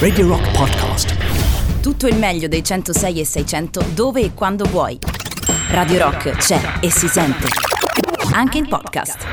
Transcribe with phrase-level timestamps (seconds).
[0.00, 1.14] Radio Rock Podcast.
[1.80, 4.98] Tutto il meglio dei 106 e 600 dove e quando vuoi.
[5.68, 7.46] Radio Rock c'è e si sente.
[8.32, 9.24] Anche in podcast.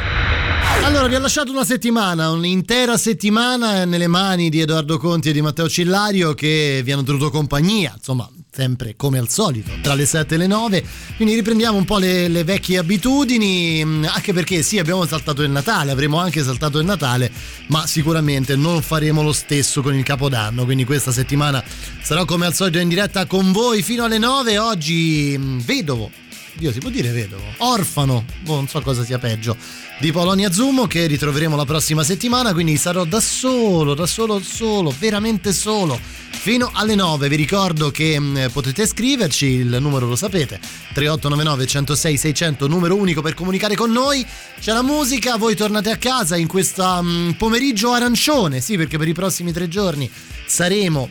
[0.84, 5.42] Allora, vi ho lasciato una settimana, un'intera settimana nelle mani di Edoardo Conti e di
[5.42, 10.34] Matteo Cillario che vi hanno tenuto compagnia, insomma, sempre come al solito, tra le 7
[10.34, 10.84] e le 9.
[11.16, 15.52] Quindi riprendiamo un po' le, le, vecchie abitudini, mm, anche perché sì, abbiamo saltato il
[15.52, 17.32] Natale, avremo anche saltato il Natale,
[17.68, 20.66] ma sicuramente non faremo lo stesso con il Capodanno.
[20.66, 21.64] Quindi questa settimana
[22.02, 24.58] sarò come al solito in diretta con voi fino alle 9.
[24.58, 26.10] Oggi mm, vedovo.
[26.58, 27.44] Dio, si può dire vedovo?
[27.58, 29.56] Orfano, oh, non so cosa sia peggio
[30.00, 34.92] di Polonia Zumo che ritroveremo la prossima settimana, quindi sarò da solo, da solo, solo,
[34.98, 36.00] veramente solo
[36.30, 37.30] fino alle 9.
[37.30, 40.60] Vi ricordo che mm, potete scriverci, il numero lo sapete,
[40.94, 44.26] 3899 106 600, numero unico per comunicare con noi.
[44.60, 49.08] C'è la musica, voi tornate a casa in questo um, pomeriggio arancione, sì, perché per
[49.08, 50.10] i prossimi tre giorni
[50.48, 51.08] saremo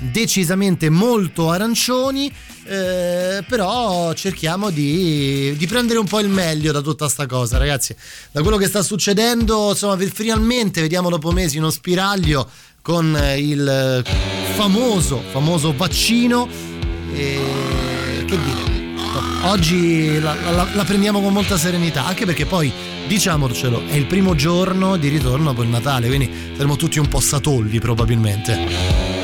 [0.00, 2.32] decisamente molto arancioni
[2.64, 7.94] eh, però cerchiamo di, di, prendere un po' il meglio da tutta sta cosa ragazzi.
[8.30, 12.48] Da quello che sta succedendo insomma finalmente vediamo dopo mesi uno spiraglio
[12.80, 14.04] con il
[14.54, 16.48] famoso famoso vaccino.
[17.14, 18.70] E che dire.
[19.42, 22.72] Oggi la, la, la, prendiamo con molta serenità, anche perché poi,
[23.08, 27.20] diciamocelo, è il primo giorno di ritorno dopo il Natale, quindi saremo tutti un po'
[27.20, 29.21] satolli probabilmente.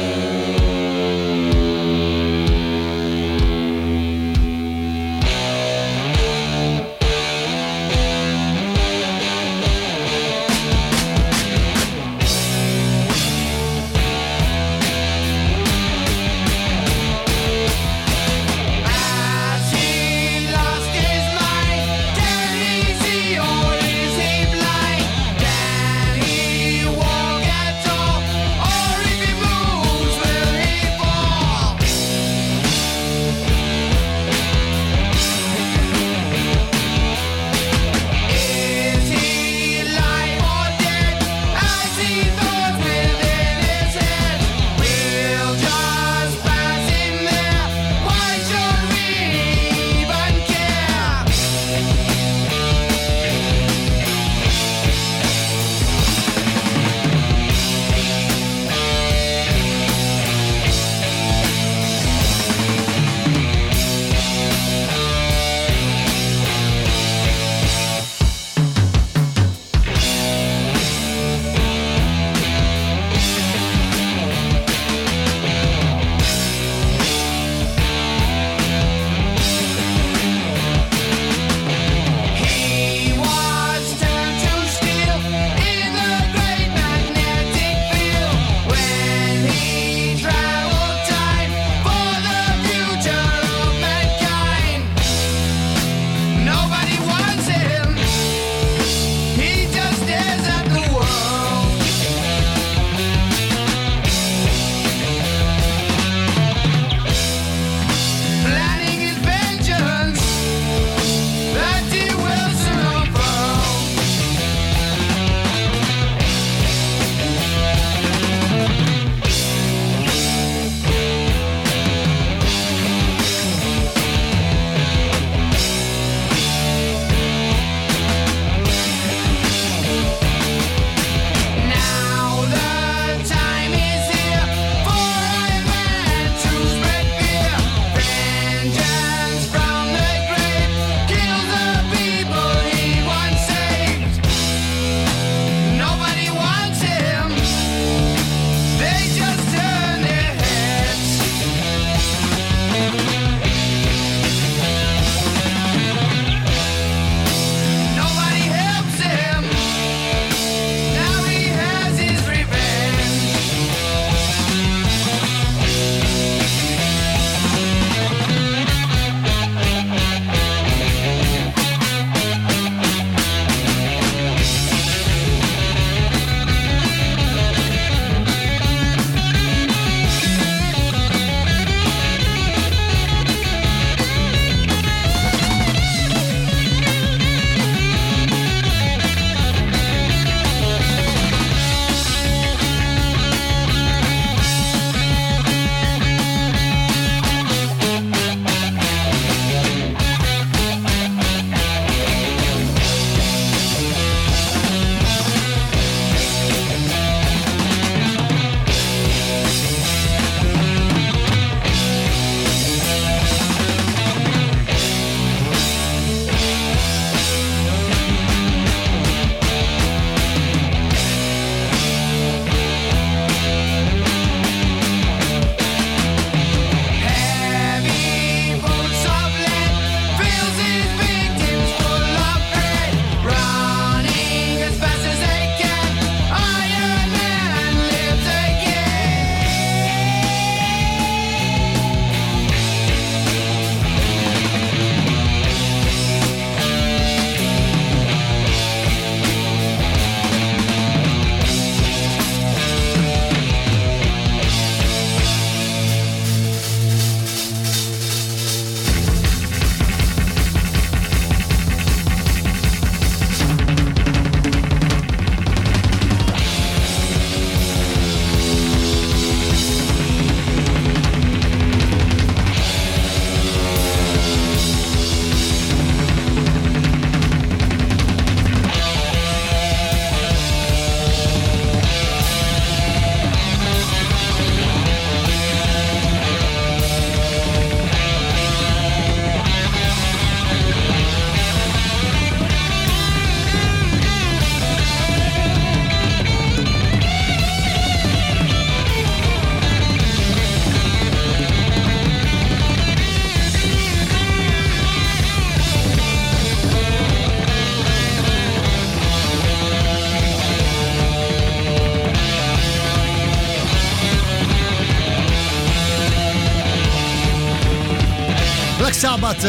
[318.95, 319.43] Sabbath,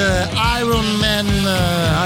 [0.59, 1.27] Iron Man,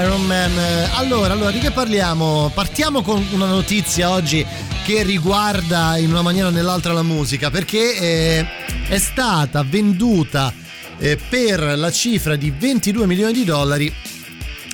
[0.02, 0.52] Iron Man.
[0.94, 2.50] Allora, allora, di che parliamo?
[2.54, 4.46] Partiamo con una notizia oggi
[4.84, 8.46] che riguarda in una maniera o nell'altra la musica, perché eh,
[8.88, 10.52] è stata venduta
[10.98, 13.92] eh, per la cifra di 22 milioni di dollari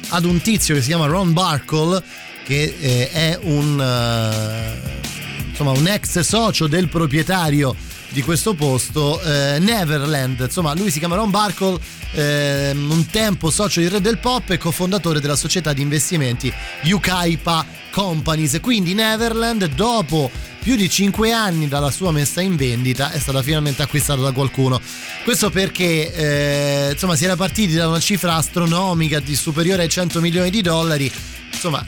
[0.09, 2.03] ad un tizio che si chiama Ron Barkle,
[2.45, 7.75] che eh, è un, uh, insomma, un ex socio del proprietario
[8.11, 10.41] di questo posto, eh, Neverland.
[10.41, 11.79] Insomma, lui si chiama Ron Barkle,
[12.13, 16.53] eh, un tempo socio di Re del Pop e cofondatore della società di investimenti
[16.85, 18.59] Ukaipa Companies.
[18.61, 20.31] Quindi Neverland, dopo
[20.61, 24.81] più di 5 anni dalla sua messa in vendita, è stata finalmente acquistata da qualcuno.
[25.25, 30.21] Questo perché eh, insomma si era partiti da una cifra astronomica di superiore ai 100
[30.21, 31.11] milioni di dollari.
[31.53, 31.85] Insomma,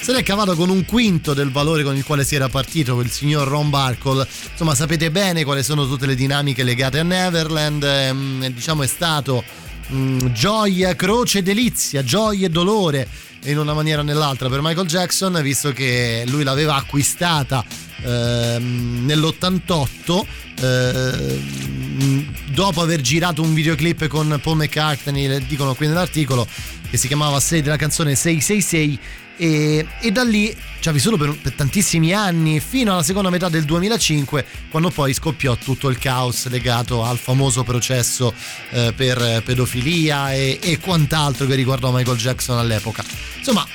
[0.00, 3.10] se l'è cavato con un quinto del valore con il quale si era partito quel
[3.10, 4.26] signor Ron Barkle.
[4.50, 7.82] Insomma, sapete bene quali sono tutte le dinamiche legate a Neverland.
[7.82, 9.42] Ehm, diciamo è stato
[9.88, 13.08] mh, mm, gioia, croce, delizia, gioia e dolore
[13.44, 17.64] in una maniera o nell'altra per Michael Jackson, visto che lui l'aveva acquistata
[18.02, 20.24] ehm, nell'88.
[20.60, 26.46] Ehm, dopo aver girato un videoclip con Paul McCartney, dicono qui nell'articolo,
[26.90, 28.98] che si chiamava della canzone 666
[29.36, 33.48] e, e, da lì ci ha vissuto per, per, tantissimi anni fino alla seconda metà
[33.48, 38.32] del 2005 quando poi scoppiò tutto il caos legato al famoso processo
[38.70, 43.04] eh, per pedofilia e, e quant'altro che riguardò Michael Jackson all'epoca.
[43.38, 43.66] Insomma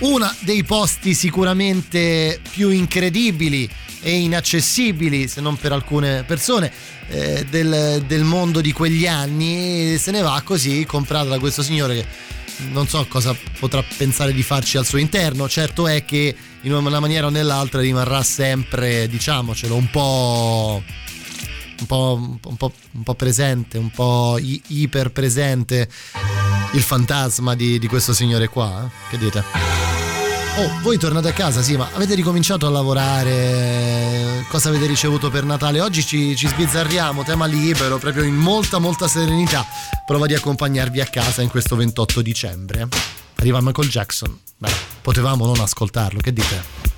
[0.00, 3.68] uno dei posti sicuramente più incredibili
[4.00, 6.70] e inaccessibili se non per alcune persone
[7.08, 11.94] eh, del, del mondo di quegli anni se ne va così comprata da questo signore
[11.94, 12.06] che
[12.70, 15.48] non so cosa potrà pensare di farci al suo interno.
[15.48, 20.82] Certo è che in una maniera o nell'altra rimarrà sempre, diciamocelo, un po'.
[21.76, 25.88] Un po', un po', un po presente, un po' iper presente
[26.72, 28.84] il fantasma di, di questo signore qua.
[28.86, 29.10] Eh?
[29.10, 30.03] Che dite?
[30.56, 34.44] Oh, voi tornate a casa, sì, ma avete ricominciato a lavorare?
[34.48, 35.80] Cosa avete ricevuto per Natale?
[35.80, 39.66] Oggi ci, ci sbizzarriamo, tema libero, proprio in molta, molta serenità.
[40.06, 42.86] Prova di accompagnarvi a casa in questo 28 dicembre.
[43.34, 44.38] Arriva Michael Jackson.
[44.56, 46.93] Beh, potevamo non ascoltarlo, che dite?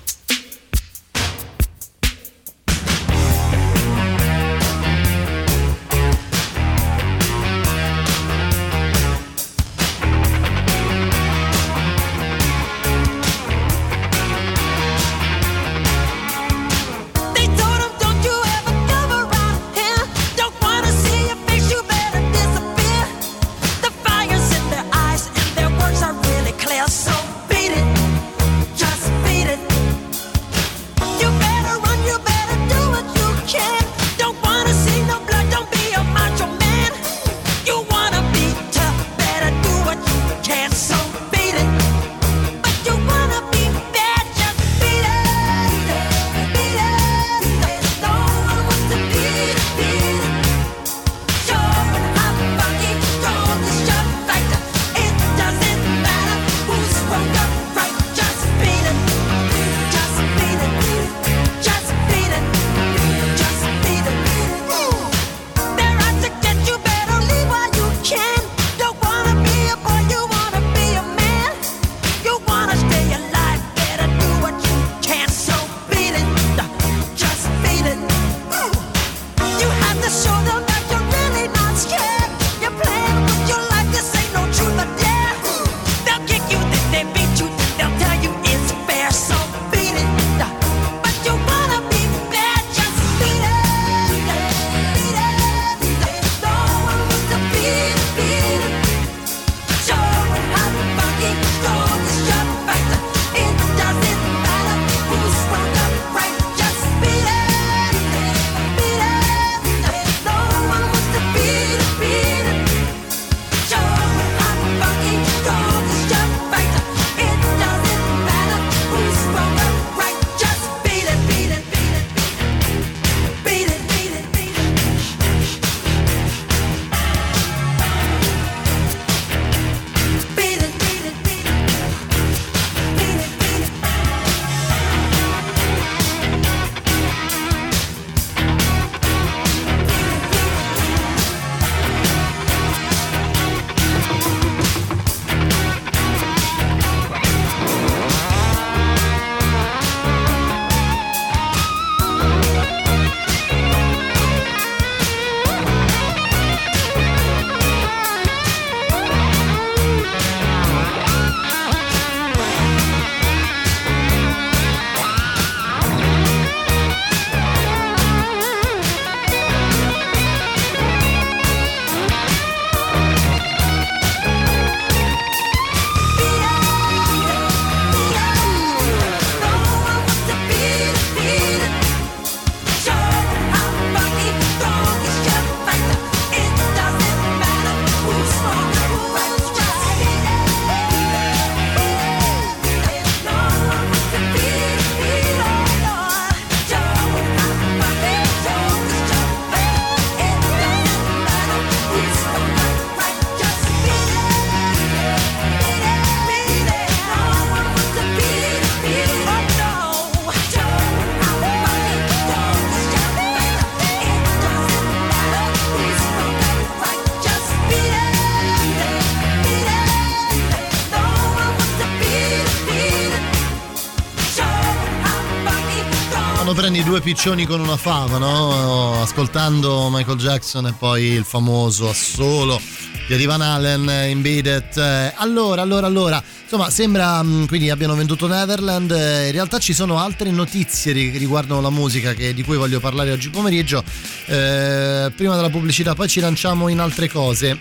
[226.96, 229.02] Due piccioni con una fava, no?
[229.02, 232.58] Ascoltando Michael Jackson e poi il famoso assolo
[233.06, 234.78] di Van Allen in Beat.
[234.78, 238.90] Eh, allora, allora, allora, insomma, sembra mm, quindi abbiano venduto Neverland.
[238.92, 242.80] Eh, in realtà ci sono altre notizie che riguardano la musica che, di cui voglio
[242.80, 243.84] parlare oggi pomeriggio.
[244.26, 247.58] Eh, prima della pubblicità, poi ci lanciamo in altre cose.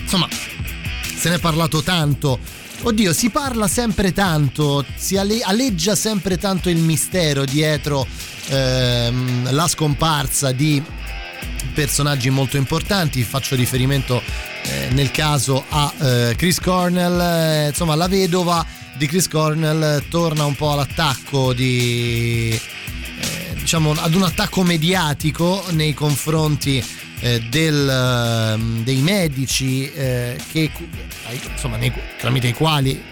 [0.00, 0.28] Insomma,
[1.16, 2.38] se ne è parlato tanto
[2.84, 8.04] Oddio, si parla sempre tanto, si aleggia sempre tanto il mistero dietro
[8.48, 10.82] ehm, la scomparsa di
[11.72, 13.22] personaggi molto importanti.
[13.22, 14.20] Faccio riferimento
[14.62, 20.44] eh, nel caso a eh, Chris Cornell, eh, insomma, la vedova di Chris Cornell torna
[20.44, 26.84] un po' all'attacco di eh, diciamo ad un attacco mediatico nei confronti
[27.48, 30.70] del, ehm, dei medici eh, che,
[31.50, 33.11] insomma, nei, tramite i quali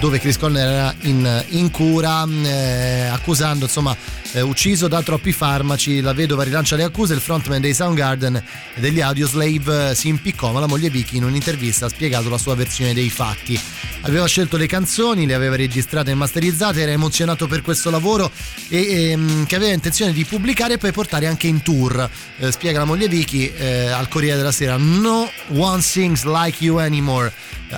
[0.00, 3.94] dove Chris Corner era in, in cura eh, accusando insomma
[4.32, 8.42] eh, ucciso da troppi farmaci la vedova rilancia le accuse il frontman dei Soundgarden
[8.74, 12.38] e degli Audioslave eh, si impiccò ma la moglie Vicky in un'intervista ha spiegato la
[12.38, 13.60] sua versione dei fatti.
[14.02, 18.30] Aveva scelto le canzoni le aveva registrate e masterizzate era emozionato per questo lavoro
[18.68, 22.08] e ehm, che aveva intenzione di pubblicare e poi portare anche in tour.
[22.38, 26.78] Eh, spiega la moglie Vicky eh, al Corriere della Sera no one sings like you
[26.78, 27.30] anymore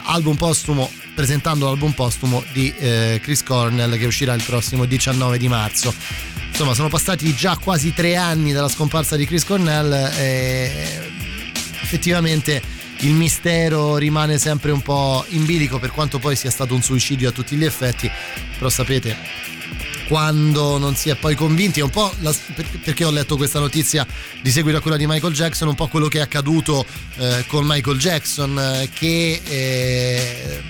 [0.05, 5.49] album postumo presentando l'album postumo di eh, Chris Cornell che uscirà il prossimo 19 di
[5.49, 5.95] marzo.
[6.49, 11.11] Insomma, sono passati già quasi tre anni dalla scomparsa di Chris Cornell e
[11.81, 12.63] effettivamente
[12.99, 17.31] il mistero rimane sempre un po' in bilico per quanto poi sia stato un suicidio
[17.31, 18.11] a tutti gli effetti,
[18.57, 19.17] però sapete
[20.07, 21.81] quando non si è poi convinti.
[21.81, 22.35] È un po' la,
[22.85, 24.07] perché ho letto questa notizia
[24.41, 26.85] di seguito a quella di Michael Jackson, un po' quello che è accaduto
[27.17, 30.63] eh, con Michael Jackson, eh, che eh,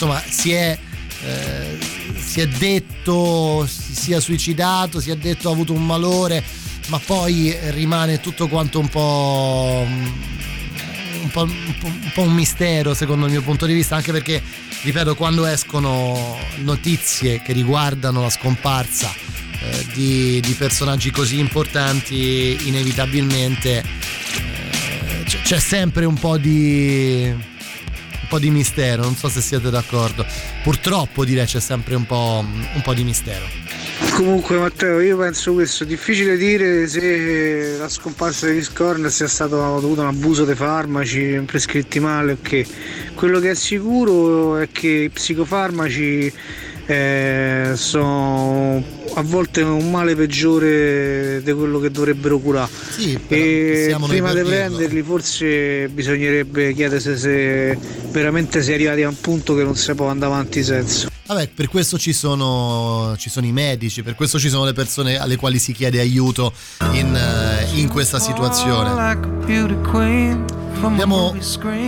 [0.00, 0.78] insomma si è,
[1.24, 1.78] eh,
[2.16, 6.42] si è detto si sia suicidato, si è detto ha avuto un malore,
[6.86, 13.32] ma poi rimane tutto quanto un po', un po', un po', un mistero secondo il
[13.32, 14.42] mio punto di vista, anche perché,
[14.82, 19.12] ripeto, quando escono notizie che riguardano la scomparsa
[19.60, 27.58] eh, di, di, personaggi così importanti, inevitabilmente eh, c'è sempre un po' di
[28.30, 30.24] po' di mistero, non so se siete d'accordo.
[30.62, 33.44] Purtroppo direi c'è sempre un po', un po di mistero.
[34.12, 40.02] Comunque Matteo, io penso questo, difficile dire se la scomparsa di Scorn sia stato dovuto
[40.02, 42.64] a un abuso dei farmaci prescritti male o che.
[43.14, 46.32] Quello che è sicuro è che i psicofarmaci
[46.90, 48.82] eh, sono
[49.14, 52.68] a volte un male peggiore di quello che dovrebbero curare.
[52.90, 57.78] Sì, e prima di prenderli forse bisognerebbe chiedersi se
[58.10, 61.08] veramente si è arrivati a un punto che non si può andare avanti senza.
[61.26, 65.16] Vabbè, per questo ci sono, ci sono, i medici, per questo ci sono le persone
[65.16, 66.52] alle quali si chiede aiuto
[66.90, 68.90] in, eh, in questa situazione.
[70.80, 71.34] Dobbiamo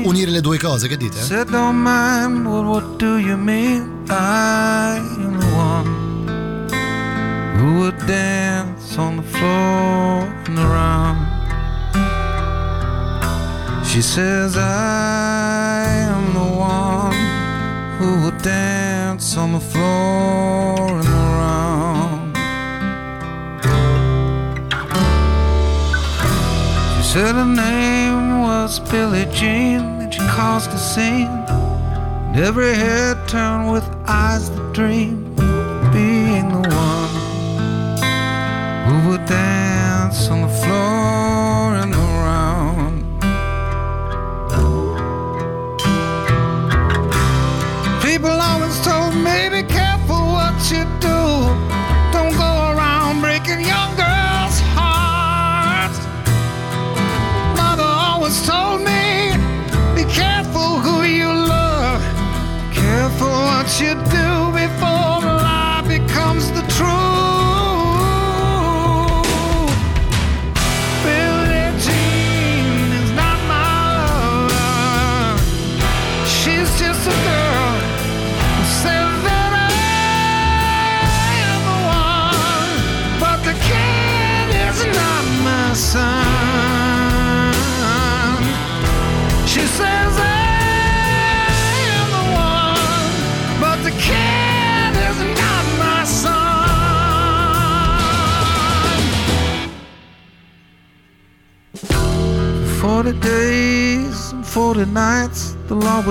[0.05, 1.19] unire le due cose, che dite?
[1.21, 4.05] Said don't mind, well, what do you mean?
[4.09, 6.69] I am the one
[7.57, 11.27] who would dance on the floor and around.
[13.85, 17.17] She says I am the one
[17.99, 21.32] who would dance on the floor and around.
[27.13, 31.29] Said her name was Billie Jean, and she caused a scene.
[31.29, 35.35] And every head turned with eyes that dream,
[35.93, 37.13] being the one
[38.87, 40.49] who would dance on the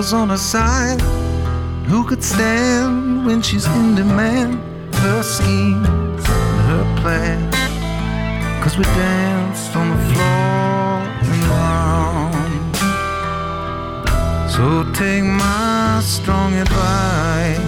[0.02, 1.00] was on her side.
[1.86, 4.54] Who could stand when she's in demand?
[4.96, 7.40] Her schemes and her plan.
[8.64, 10.90] Cause we danced on the floor
[11.30, 12.74] and around.
[14.54, 14.64] So
[15.02, 17.60] take my strong advice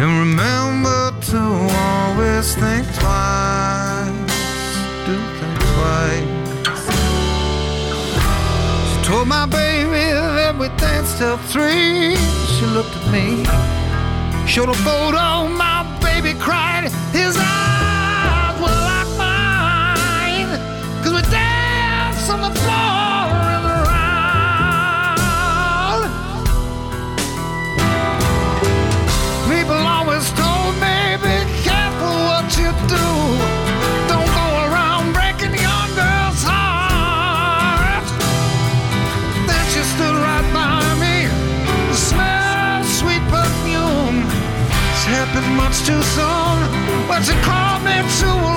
[0.00, 1.40] and remember to
[1.88, 4.32] always think twice.
[5.04, 6.28] Do think twice.
[8.88, 10.04] She told my baby
[10.52, 10.68] that we
[11.18, 12.16] till three.
[12.54, 13.44] She looked at me,
[14.46, 15.48] showed a photo.
[15.48, 16.84] My baby cried.
[17.12, 17.61] His eyes
[45.92, 46.58] too soon,
[47.06, 48.51] but she called me to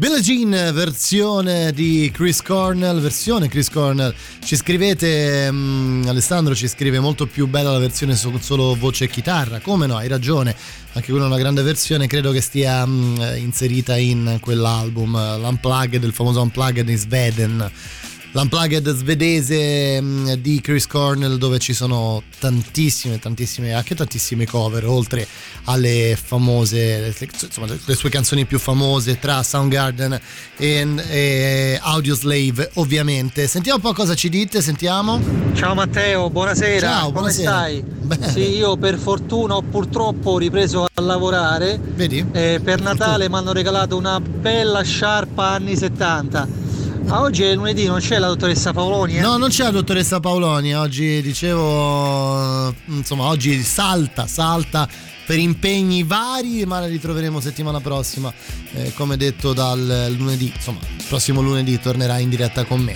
[0.00, 4.14] Billie Jean, versione di Chris Cornell, versione Chris Cornell.
[4.44, 9.08] Ci scrivete, mm, Alessandro ci scrive molto più bella la versione su solo voce e
[9.08, 9.58] chitarra.
[9.58, 10.54] Come no, hai ragione.
[10.92, 16.04] Anche quella è una grande versione, credo che stia mm, inserita in quell'album, eh, l'Unplugged,
[16.04, 17.68] il famoso Unplugged di Sveden.
[18.32, 25.26] L'Unplugged svedese mm, di Chris Cornell dove ci sono tantissime, tantissime, anche tantissime cover, oltre
[25.64, 30.20] alle famose, insomma le sue canzoni più famose tra Soundgarden
[30.58, 33.46] e, e Audioslave ovviamente.
[33.46, 35.20] Sentiamo un po' cosa ci dite, sentiamo.
[35.54, 36.86] Ciao Matteo, buonasera.
[36.86, 37.50] Ciao, Come buonasera.
[37.50, 37.82] stai?
[37.82, 38.30] Bene.
[38.30, 41.80] Sì, io per fortuna o purtroppo ho ripreso a lavorare.
[41.82, 42.24] Vedi?
[42.32, 46.66] e per Natale mi hanno regalato una bella sciarpa anni 70.
[47.08, 49.16] Ma oggi è lunedì, non c'è la dottoressa Paoloni?
[49.16, 49.20] eh?
[49.22, 54.86] No, non c'è la dottoressa Paoloni, oggi dicevo, insomma, oggi salta, salta
[55.24, 58.30] per impegni vari, ma la ritroveremo settimana prossima,
[58.74, 62.94] eh, come detto dal lunedì, insomma, prossimo lunedì tornerà in diretta con me.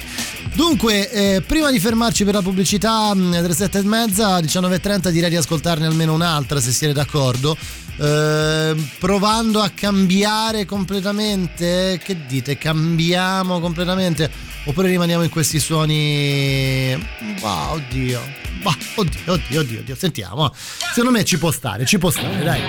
[0.55, 5.31] Dunque, eh, prima di fermarci per la pubblicità mh, alle 7 e mezza, 19.30 direi
[5.31, 7.57] di ascoltarne almeno un'altra se siete d'accordo.
[7.97, 12.59] Eh, provando a cambiare completamente, che dite?
[12.59, 14.31] Cambiamo completamente?
[14.65, 16.97] Oppure rimaniamo in questi suoni.
[17.41, 18.21] Bah, oddio.
[18.63, 19.95] Bah, oddio, oddio, oddio, oddio.
[19.97, 20.53] Sentiamo.
[20.55, 22.61] Secondo me ci può stare, ci può stare, dai.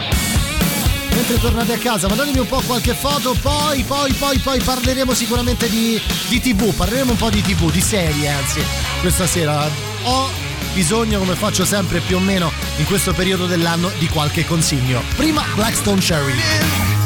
[1.25, 5.69] Mentre tornate a casa, mandatemi un po' qualche foto, poi, poi, poi, poi parleremo sicuramente
[5.69, 8.61] di, di TV, parleremo un po' di TV, di serie, anzi,
[8.99, 9.69] questa sera.
[10.03, 10.29] Ho
[10.73, 15.01] bisogno, come faccio sempre più o meno in questo periodo dell'anno, di qualche consiglio.
[15.15, 17.02] Prima Blackstone Cherry.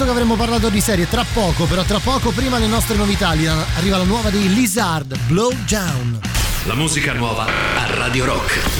[0.00, 3.28] detto che avremmo parlato di serie tra poco, però tra poco prima le nostre novità
[3.28, 6.20] arriva la nuova di Lizard, Blow Down.
[6.64, 8.79] La musica nuova a Radio Rock.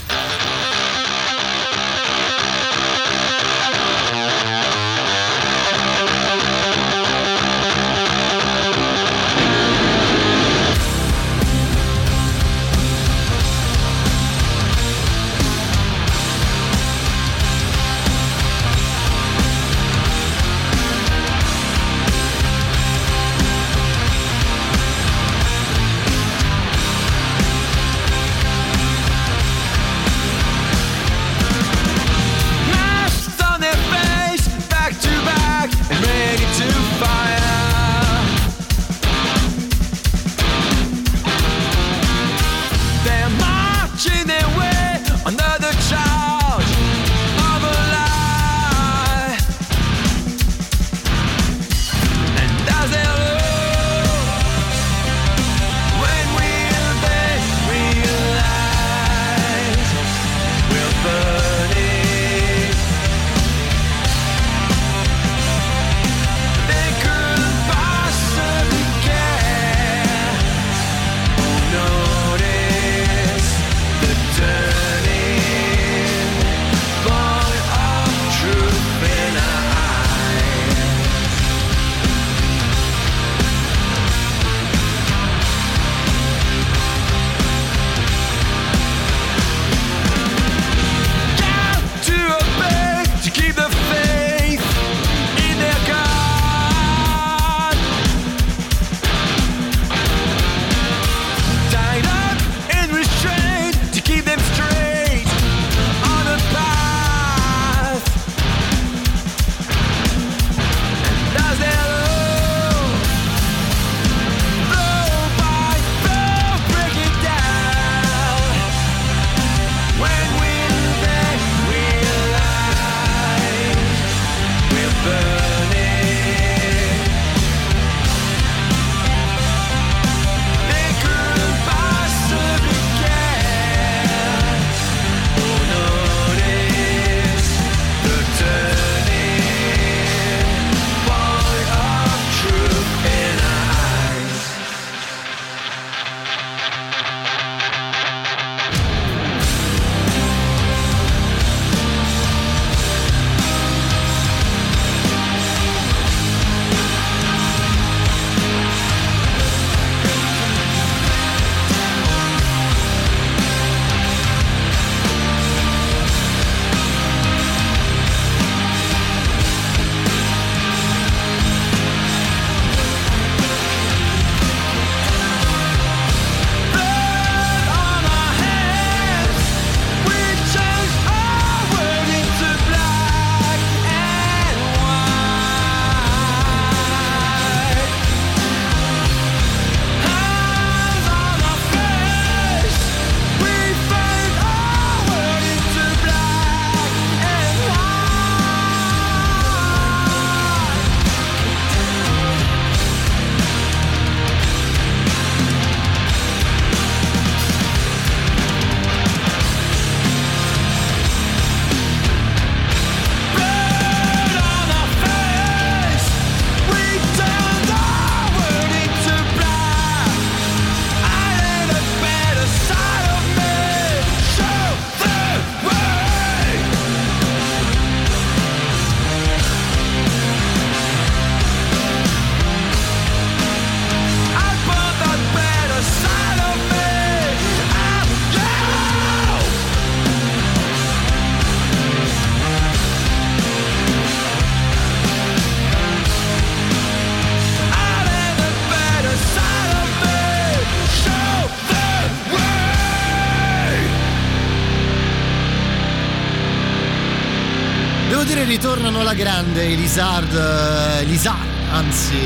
[258.50, 261.30] Ritornano alla grande i Lizard, eh,
[261.70, 262.16] anzi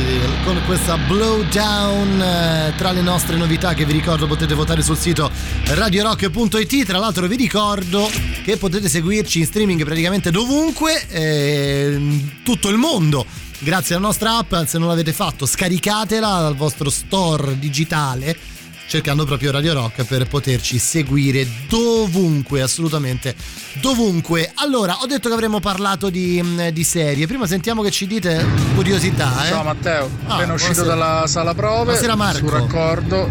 [0.42, 5.30] con questa blowdown eh, tra le nostre novità che vi ricordo potete votare sul sito
[5.66, 8.10] radiorock.it tra l'altro vi ricordo
[8.42, 12.00] che potete seguirci in streaming praticamente dovunque eh,
[12.42, 13.26] tutto il mondo.
[13.58, 18.53] Grazie alla nostra app se non l'avete fatto scaricatela dal vostro store digitale
[18.86, 23.34] cercando proprio Radio Rock per poterci seguire dovunque, assolutamente
[23.80, 24.50] dovunque.
[24.56, 27.26] Allora, ho detto che avremmo parlato di, mm, di serie.
[27.26, 28.44] Prima sentiamo che ci dite
[28.74, 29.46] curiosità.
[29.46, 29.48] Eh?
[29.48, 31.06] Ciao Matteo, Ah, appena uscito buonasera.
[31.12, 32.38] dalla sala prove, Buonasera, Marco.
[32.38, 33.28] sul raccordo,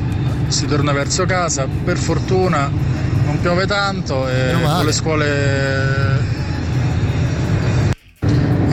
[0.48, 2.70] si torna verso casa, per fortuna
[3.26, 6.33] non piove tanto e con le scuole...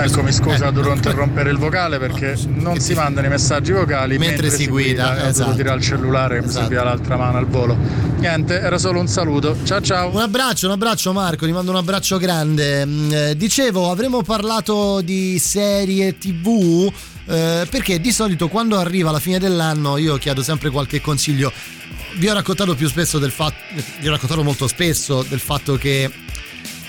[0.02, 0.72] Ecco, mi scusa, Eh.
[0.72, 5.20] dovrò interrompere il vocale perché non si mandano i messaggi vocali Mentre si guida, e
[5.20, 5.38] ho esatto.
[5.40, 6.60] dovuto tirare il cellulare che mi Esatto.
[6.62, 7.76] serviva l'altra mano al volo.
[8.18, 9.56] Niente, era solo un saluto.
[9.64, 10.10] Ciao ciao.
[10.14, 12.86] Un abbraccio, un abbraccio Marco, ti mando un abbraccio grande.
[12.86, 16.90] Mm, eh, dicevo, avremmo parlato di serie TV
[17.26, 21.52] eh, perché di solito quando arriva la fine dell'anno io chiedo sempre qualche consiglio.
[22.16, 23.56] Vi ho raccontato più spesso del fatto,
[24.00, 26.10] vi ho raccontato molto spesso del fatto che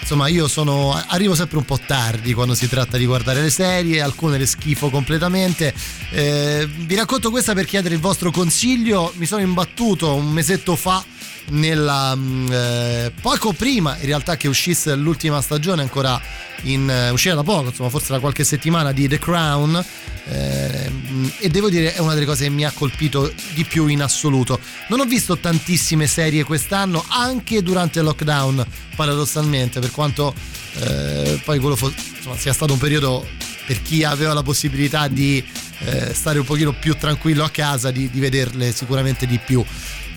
[0.02, 4.02] insomma io sono arrivo sempre un po' tardi quando si tratta di guardare le serie
[4.02, 5.74] alcune le schifo completamente.
[6.12, 9.14] Eh, vi racconto questa per chiedere il vostro consiglio.
[9.16, 11.04] Mi sono imbattuto un mesetto fa
[11.52, 16.20] nella mm, eh, poco prima in realtà che uscisse l'ultima stagione ancora
[16.64, 19.84] in eh, uscire da poco insomma forse da qualche settimana di The Crown
[20.30, 20.92] eh,
[21.40, 24.60] e devo dire è una delle cose che mi ha colpito di più in assoluto.
[24.90, 30.34] Non ho visto tantissime serie quest'anno anche durante il lockdown paradossalmente per quanto
[30.76, 33.28] eh, poi quello fo- insomma, sia stato un periodo
[33.66, 35.44] per chi aveva la possibilità di
[35.80, 39.64] eh, stare un pochino più tranquillo a casa di, di vederle sicuramente di più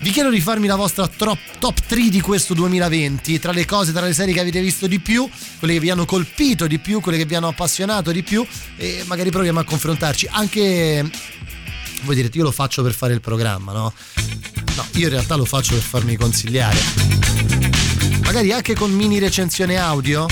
[0.04, 4.04] vi chiedo di farmi la vostra top 3 di questo 2020, tra le cose, tra
[4.04, 5.26] le serie che avete visto di più,
[5.58, 9.02] quelle che vi hanno colpito di più, quelle che vi hanno appassionato di più e
[9.06, 10.28] magari proviamo a confrontarci.
[10.30, 11.10] Anche
[12.02, 13.94] voi direte io lo faccio per fare il programma, no?
[14.76, 16.78] No, io in realtà lo faccio per farmi consigliare.
[18.24, 20.26] Magari anche con mini recensione audio.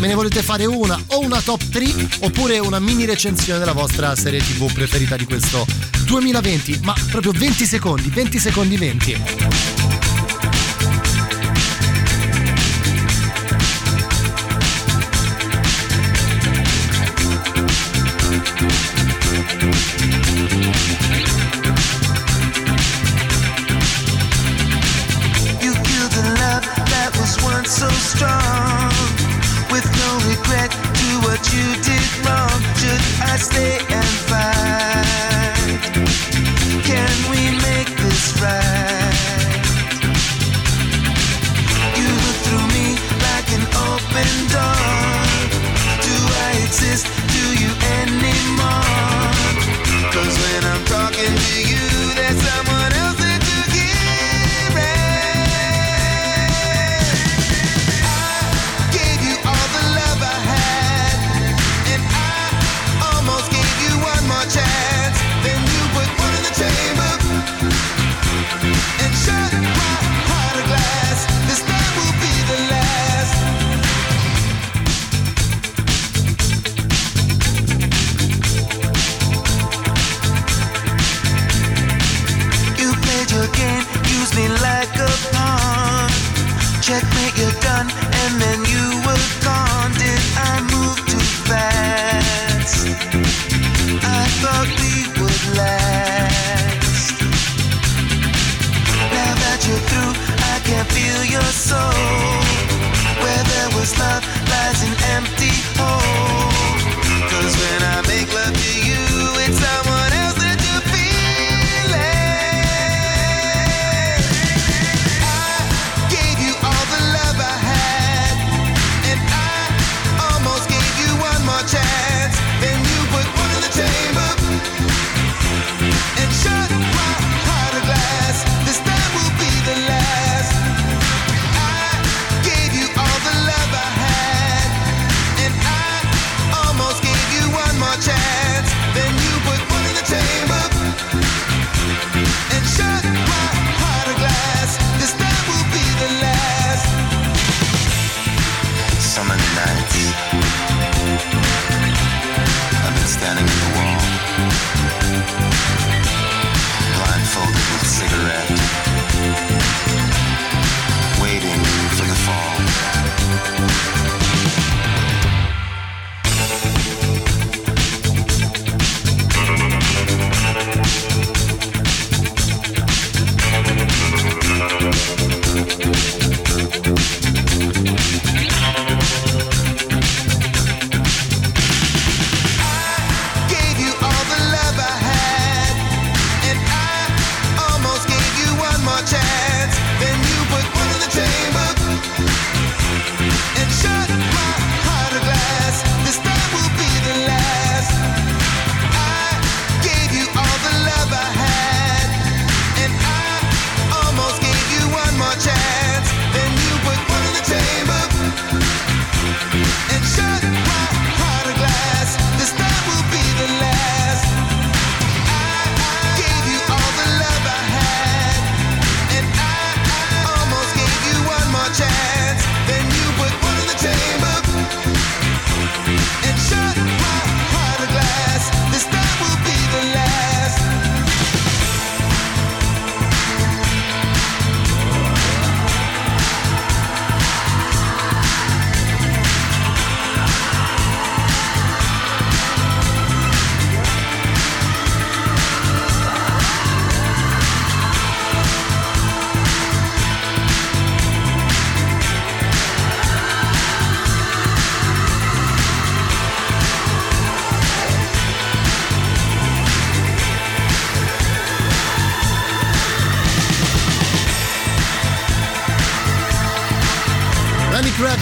[0.00, 1.86] Me ne volete fare una o una top 3
[2.20, 5.66] oppure una mini recensione della vostra serie TV preferita di questo
[6.04, 9.83] 2020, ma proprio 20 secondi, 20 secondi 20.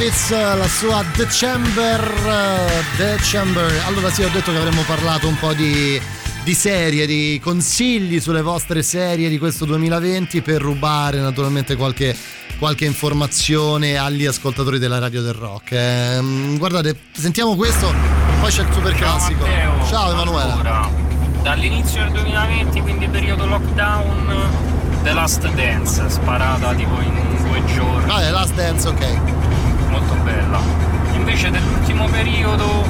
[0.02, 2.00] Travis, la sua The Chamber.
[2.26, 3.70] eh, The Chamber.
[3.86, 6.00] Allora sì, ho detto che avremmo parlato un po' di,
[6.42, 12.16] di serie, di consigli sulle vostre serie di questo 2020 per rubare naturalmente qualche,
[12.58, 15.70] qualche informazione agli ascoltatori della radio del rock.
[15.70, 17.94] Ehm, guardate, sentiamo questo,
[18.40, 19.46] poi c'è il super classico.
[19.46, 19.86] Matteo.
[19.86, 20.52] Ciao Emanuele.
[20.52, 20.90] Allora,
[21.42, 24.48] dall'inizio del 2020, quindi periodo lockdown,
[25.04, 28.10] The Last Dance, sparata tipo in due giorni.
[28.10, 29.31] Ah, è Last Dance, ok.
[30.22, 30.60] Bella.
[31.14, 32.84] Invece dell'ultimo periodo,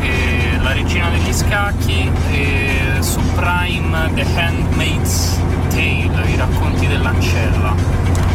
[0.00, 7.74] eh, La regina degli scacchi, eh, su Prime The Handmaid's Tale, i racconti dell'ancella,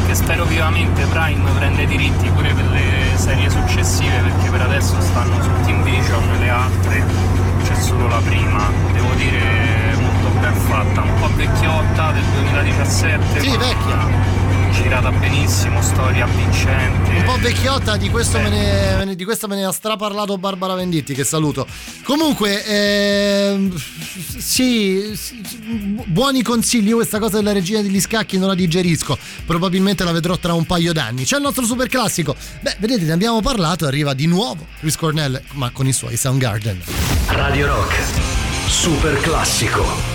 [0.06, 5.00] che spero vivamente Prime prende i diritti pure per le serie successive perché per adesso
[5.02, 7.04] stanno su Team Vision, le altre
[7.64, 13.50] c'è solo la prima, devo dire molto ben fatta, un po' vecchiotta del 2017, Sì,
[13.50, 14.39] ma vecchia.
[14.72, 17.10] Girata benissimo, storia vincente.
[17.12, 20.38] Un po' vecchiotta, di, questo me ne, me ne- di questa me ne ha straparlato
[20.38, 21.66] Barbara Venditti, che saluto.
[22.04, 23.76] Comunque, ehm,
[24.38, 25.42] sì, sì,
[25.94, 26.88] bu- buoni consigli.
[26.90, 29.18] Io questa cosa della regina degli scacchi non la digerisco.
[29.46, 31.26] Probabilmente la vedrò tra un paio d'anni.
[31.26, 32.36] C'è il nostro super classico.
[32.62, 33.86] Beh, vedete, ne abbiamo parlato.
[33.86, 36.82] Arriva di nuovo Chris Cornell, ma con i suoi Soundgarden.
[37.28, 37.96] Radio Rock.
[38.68, 40.09] Super classico.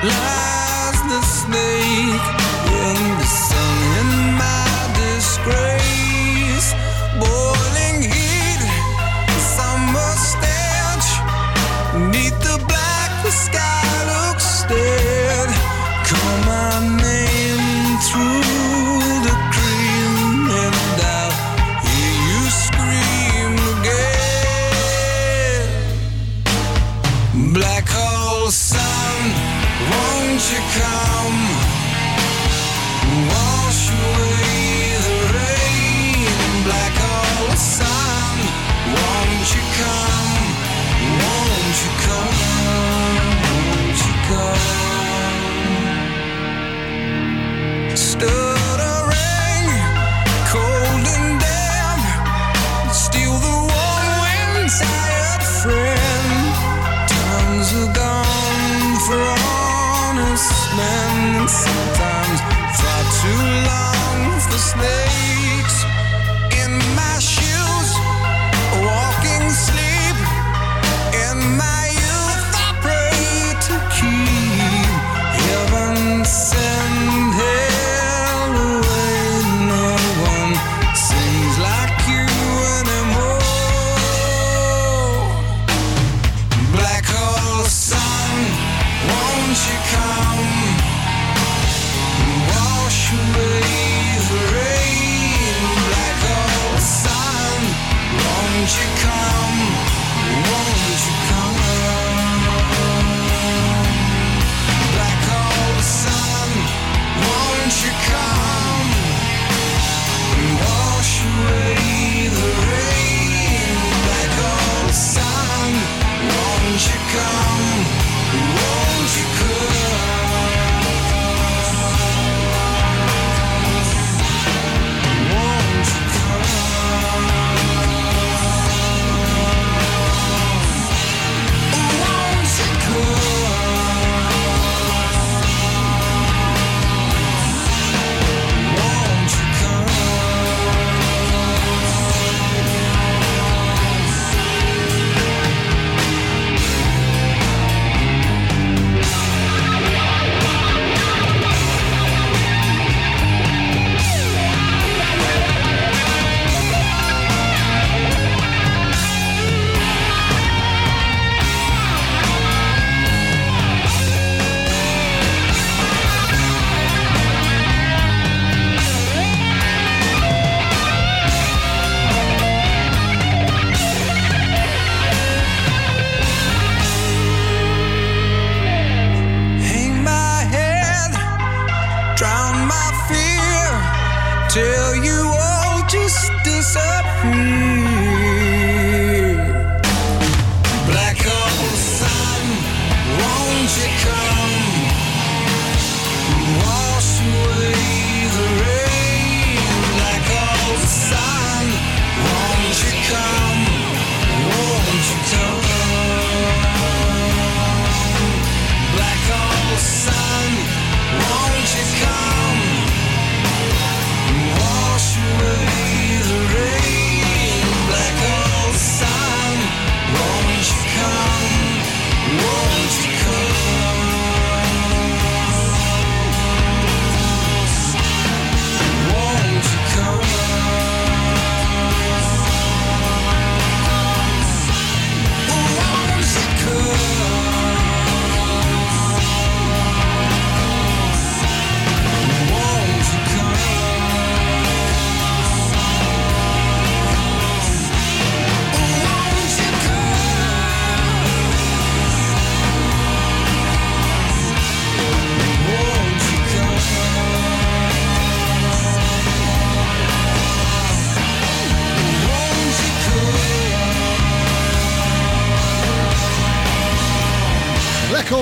[0.00, 0.47] Life.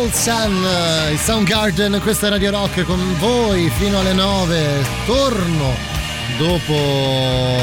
[0.06, 0.66] Hole Sun,
[1.10, 4.84] il Soundgarden, questa è Radio Rock con voi fino alle 9.
[5.04, 5.74] Torno
[6.38, 6.74] dopo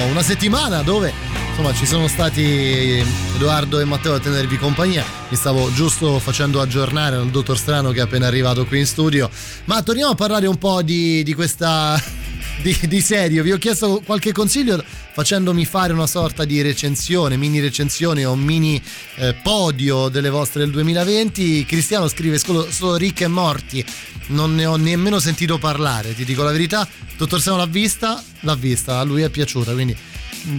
[0.10, 1.14] una settimana dove
[1.50, 3.02] insomma ci sono stati
[3.36, 5.06] Edoardo e Matteo a tenervi compagnia.
[5.30, 9.30] Mi stavo giusto facendo aggiornare al dottor Strano che è appena arrivato qui in studio.
[9.66, 11.98] Ma torniamo a parlare un po' di, di questa
[12.62, 13.41] di, di serie.
[13.41, 14.84] Vi ho chiesto qualche consiglio
[15.14, 18.82] facendomi fare una sorta di recensione, mini recensione o mini
[19.16, 21.66] eh, podio delle vostre del 2020.
[21.66, 23.86] Cristiano scrive solo, solo Rick e Morti.
[24.28, 26.88] Non ne ho nemmeno sentito parlare, ti dico la verità.
[27.16, 29.95] Dottor Seno l'ha vista, l'ha vista, a lui è piaciuta, quindi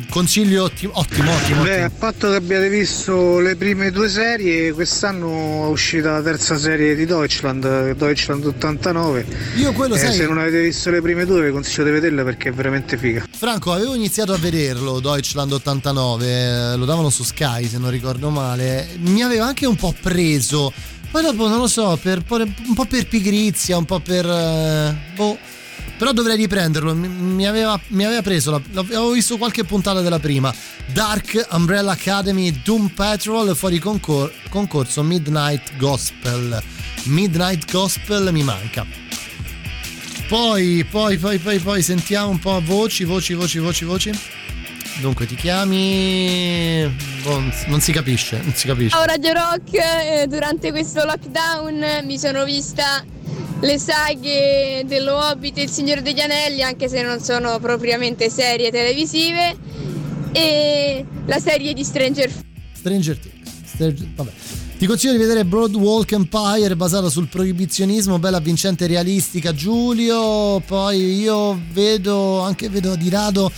[0.08, 1.62] consiglio ottimo, ottimo, ottimo.
[1.62, 6.56] Beh, a patto che abbiate visto le prime due serie, quest'anno è uscita la terza
[6.58, 9.26] serie di Deutschland, Deutschland 89.
[9.56, 12.24] Io quello Eh, sai, se non avete visto le prime due vi consiglio di vederla
[12.24, 13.24] perché è veramente figa.
[13.30, 16.26] Franco, avevo iniziato a vederlo Deutschland 89,
[16.72, 18.88] eh, lo davano su Sky se non ricordo male.
[18.98, 20.72] Mi aveva anche un po' preso.
[21.10, 25.38] Poi dopo non lo so, per, un po' per pigrizia, un po' per eh, boh.
[25.96, 26.94] Però dovrei riprenderlo.
[26.94, 28.50] Mi, mi aveva, mi aveva preso.
[28.50, 30.52] La, avevo visto qualche puntata della prima.
[30.92, 36.62] Dark Umbrella Academy Doom Patrol fuori concor- concorso Midnight Gospel.
[37.04, 38.86] Midnight Gospel mi manca.
[40.28, 44.20] Poi, poi, poi, poi, poi sentiamo un po' voci, voci, voci, voci, voci.
[45.00, 46.88] Dunque ti chiami.
[47.22, 48.90] boh, non si capisce, non si capisce.
[48.90, 53.04] Ciao Radio Rock, eh, durante questo lockdown mi sono vista
[53.64, 58.70] le saghe dello Hobbit e il Signore degli Anelli, anche se non sono propriamente serie
[58.70, 59.56] televisive,
[60.32, 62.30] e la serie di Stranger.
[62.74, 63.50] Stranger Things.
[63.64, 64.30] Stranger- vabbè.
[64.76, 70.60] Ti consiglio di vedere Broadwalk Empire basata sul proibizionismo, bella vincente realistica Giulio.
[70.60, 73.50] Poi io vedo anche vedo di rado,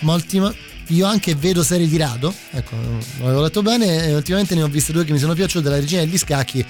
[0.00, 0.54] ma ultima-
[0.88, 2.32] io anche vedo serie di rado.
[2.50, 4.06] Ecco, non avevo letto bene.
[4.06, 6.64] E ultimamente ne ho viste due che mi sono piaciute: La regina degli scacchi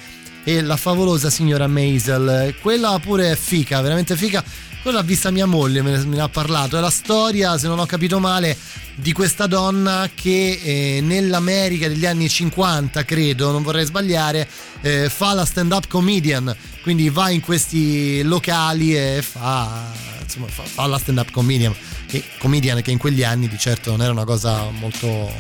[0.49, 2.55] e la favolosa signora Maisel.
[2.63, 4.43] Quella pure è fica, veramente fica.
[4.81, 6.79] Quella l'ha vista mia moglie, me ne, me ne ha parlato.
[6.79, 8.57] È la storia, se non ho capito male,
[8.95, 14.49] di questa donna che eh, nell'America degli anni 50, credo, non vorrei sbagliare,
[14.81, 16.57] eh, fa la stand-up comedian.
[16.81, 19.93] Quindi va in questi locali e fa,
[20.23, 21.75] insomma, fa, fa la stand-up comedian.
[22.07, 25.31] Che, comedian che in quegli anni di certo non era una cosa molto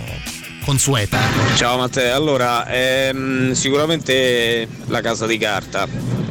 [0.72, 1.18] consueta.
[1.56, 5.88] Ciao Matteo, allora ehm, sicuramente la casa di carta.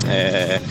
[0.08, 0.62] eh,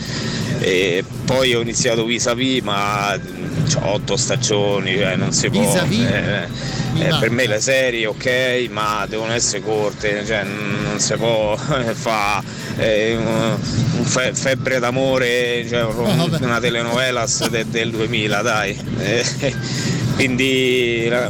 [0.59, 5.61] e poi ho iniziato vis-a-vis ma ho otto stagioni, cioè non si può.
[5.89, 6.47] Eh,
[6.95, 7.17] eh, manca.
[7.17, 13.57] per me le serie ok, ma devono essere corte, cioè non si può fare un,
[13.97, 16.37] un fe- febbre d'amore, cioè vabbè.
[16.45, 18.79] una telenovelas de- del 2000, dai.
[18.99, 19.25] Eh,
[20.15, 21.29] quindi la-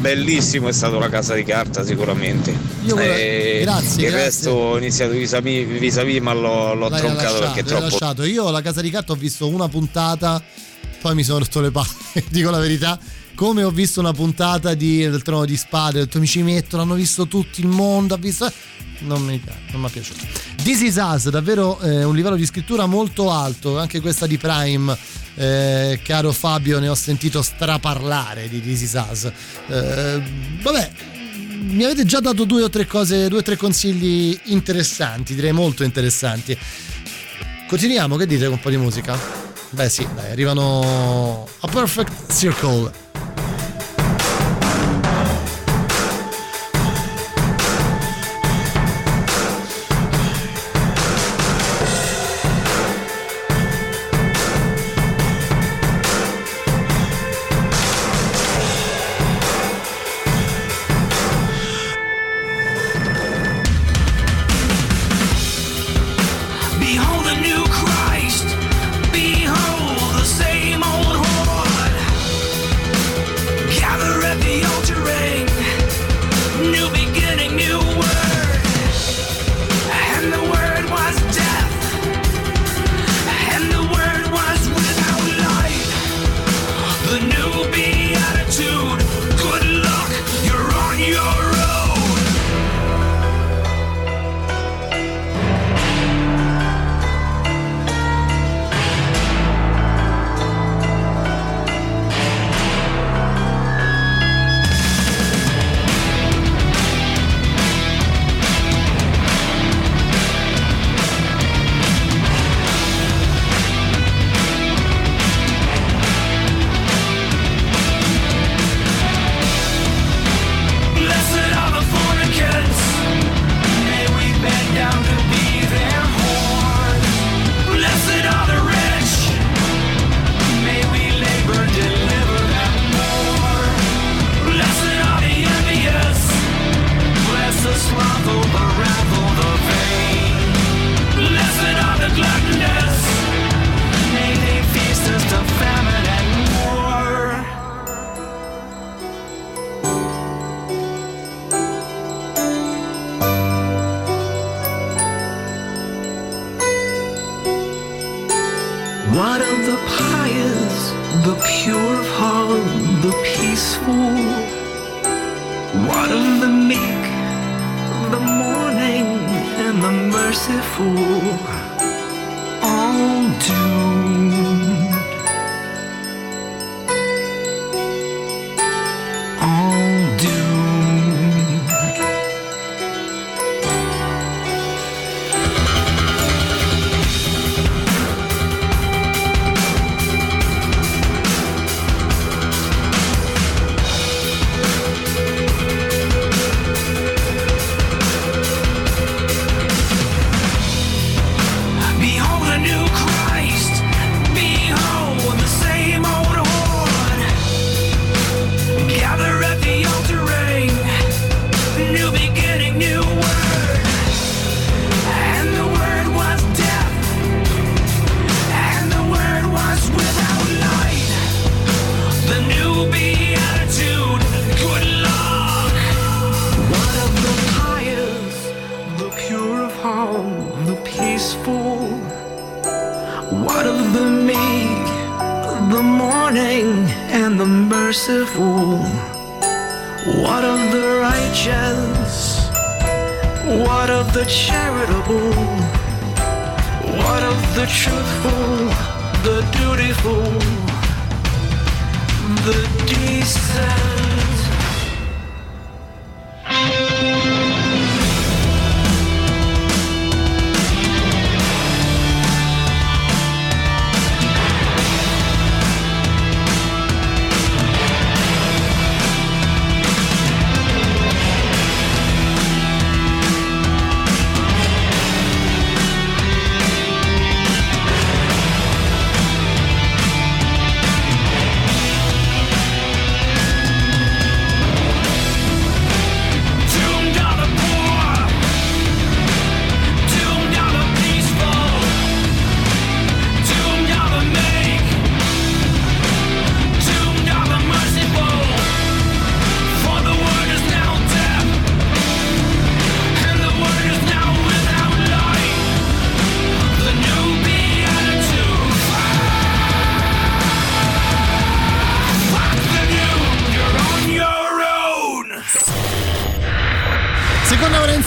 [0.00, 2.50] bellissimo è stato la casa di carta sicuramente.
[2.84, 4.10] Io volevo- Eh, grazie, il grazie.
[4.10, 8.24] resto ho iniziato vis-a-vis, ma l'ho, l'ho troncato lasciato, perché è troppo lasciato.
[8.24, 10.42] Io la casa di carta ho visto una puntata,
[11.00, 11.88] poi mi sono rotto le palle,
[12.28, 12.98] dico la verità.
[13.34, 16.76] Come ho visto una puntata di, del Trono di Spade, ho detto mi ci metto,
[16.76, 18.50] l'hanno visto tutto il mondo, ha visto...
[19.02, 19.42] Non mi,
[19.72, 20.26] non mi è piaciuto.
[20.70, 24.96] This is Us, davvero eh, un livello di scrittura molto alto, anche questa di Prime,
[25.34, 29.24] eh, caro Fabio, ne ho sentito straparlare di This is Us.
[29.24, 30.22] Eh,
[30.62, 30.90] vabbè,
[31.62, 35.82] mi avete già dato due o tre cose, due o tre consigli interessanti, direi molto
[35.82, 36.56] interessanti.
[37.66, 39.18] Continuiamo, che dite con un po' di musica?
[39.70, 43.09] Beh sì, dai, arrivano a Perfect Circle.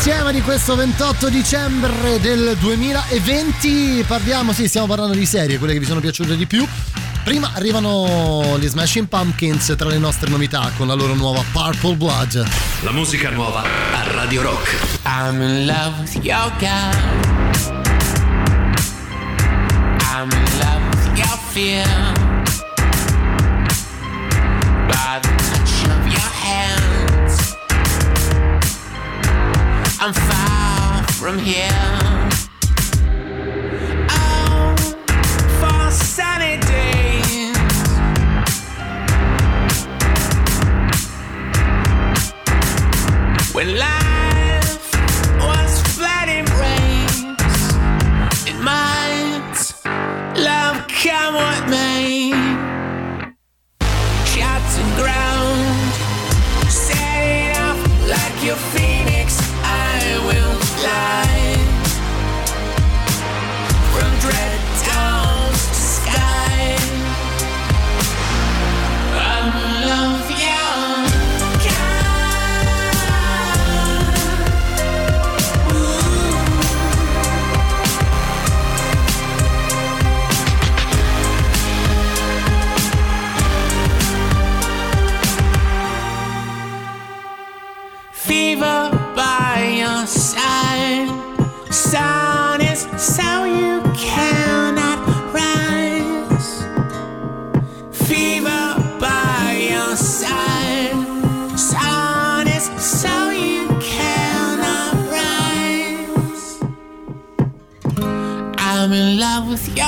[0.05, 5.79] insieme di questo 28 dicembre del 2020 parliamo, sì, stiamo parlando di serie, quelle che
[5.79, 6.67] vi sono piaciute di più.
[7.23, 12.45] Prima arrivano gli Smashing Pumpkins tra le nostre novità con la loro nuova Purple Blood.
[12.81, 14.75] La musica nuova a Radio Rock.
[15.05, 16.95] I'm in love with your God.
[20.11, 22.22] I'm in love with your fear.
[30.05, 31.69] I'm far from here.
[34.09, 34.75] Oh,
[35.61, 37.55] for sunny days.
[43.53, 44.02] When life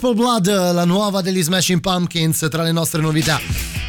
[0.00, 3.38] Purple Blood, la nuova degli Smashing Pumpkins tra le nostre novità.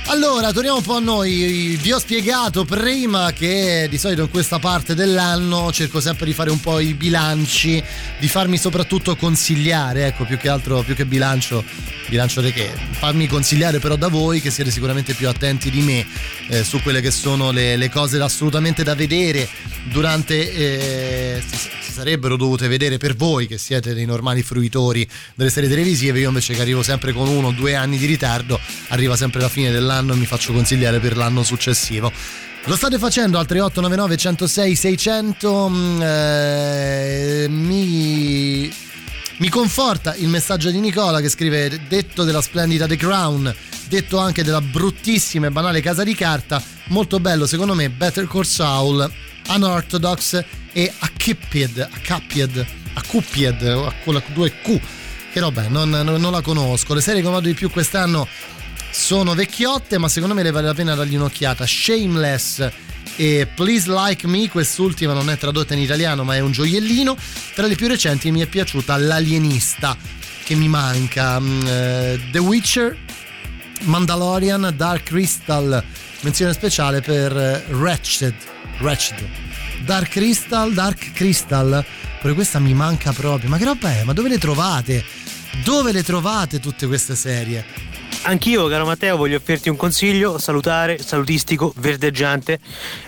[0.08, 1.80] Allora, torniamo un po' a noi.
[1.82, 6.50] Vi ho spiegato prima che di solito in questa parte dell'anno cerco sempre di fare
[6.50, 7.82] un po' i bilanci,
[8.20, 11.64] di farmi soprattutto consigliare, ecco, più che altro, più che bilancio,
[12.10, 12.70] bilancio di che?
[12.92, 16.06] Farmi consigliare però da voi che siete sicuramente più attenti di me
[16.50, 19.48] eh, su quelle che sono le, le cose assolutamente da vedere
[19.86, 20.52] durante...
[20.54, 21.44] eh,
[21.92, 26.30] si, sarebbero dovute vedere per voi che siete dei normali fruitori delle serie televisive, io
[26.30, 29.70] invece che arrivo sempre con uno o due anni di ritardo, arriva sempre la fine
[29.72, 32.12] dell'anno e mi faccio consigliare per l'anno successivo.
[32.66, 38.74] Lo state facendo al 3899 106 600 mm, eh, mi
[39.38, 43.52] mi conforta il messaggio di Nicola che scrive detto della splendida The Crown,
[43.88, 46.62] detto anche della bruttissima e banale casa di carta,
[46.92, 49.12] molto bello secondo me Better Call Saul,
[49.48, 54.80] Unorthodox e Accippied, Accappied, Accuppied, o con la 2Q,
[55.32, 56.94] che non, non- non la conosco.
[56.94, 58.28] Le serie che ho amato di più quest'anno
[58.92, 61.66] sono vecchiotte ma secondo me le vale la pena dargli un'occhiata.
[61.66, 62.70] Shameless
[63.16, 67.16] e Please Like Me, quest'ultima non è tradotta in italiano ma è un gioiellino.
[67.56, 69.96] Tra le più recenti mi è piaciuta L'Alienista,
[70.44, 71.40] che mi manca.
[71.40, 72.98] Mm, eh, The Witcher,
[73.84, 75.84] Mandalorian, Dark Crystal,
[76.22, 78.34] menzione speciale per eh, Wretched.
[78.80, 79.28] Wretched.
[79.86, 81.84] Dark Crystal, Dark Crystal,
[82.20, 83.50] pure questa mi manca proprio.
[83.50, 84.04] Ma che roba è?
[84.04, 85.04] Ma dove le trovate?
[85.64, 87.66] Dove le trovate tutte queste serie?
[88.24, 92.60] Anch'io, caro Matteo, voglio offrirti un consiglio salutare, salutistico, verdeggiante.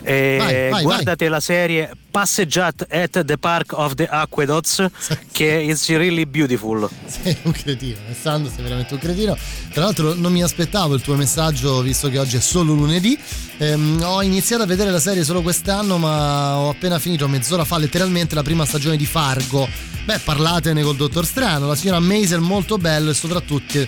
[0.02, 4.84] Eh, Vai, vai, guardate la serie Passeggiat at the Park of the Aqueducts,
[5.30, 6.88] che is really beautiful.
[7.06, 9.36] Sei un cretino, Alessandro, sei veramente un cretino.
[9.72, 13.16] Tra l'altro non mi aspettavo il tuo messaggio, visto che oggi è solo lunedì.
[13.58, 17.78] Ehm, ho iniziato a vedere la serie solo quest'anno, ma ho appena finito mezz'ora fa
[17.78, 19.68] letteralmente la prima stagione di Fargo.
[20.04, 23.78] Beh, parlatene col dottor Strano, la signora Maisel molto bello e soprattutto,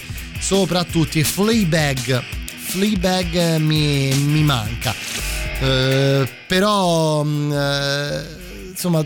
[0.47, 2.23] soprattutto Fleabag.
[2.23, 4.95] Fleabag eh, mi, mi manca.
[5.61, 9.05] Eh, però mh, eh, insomma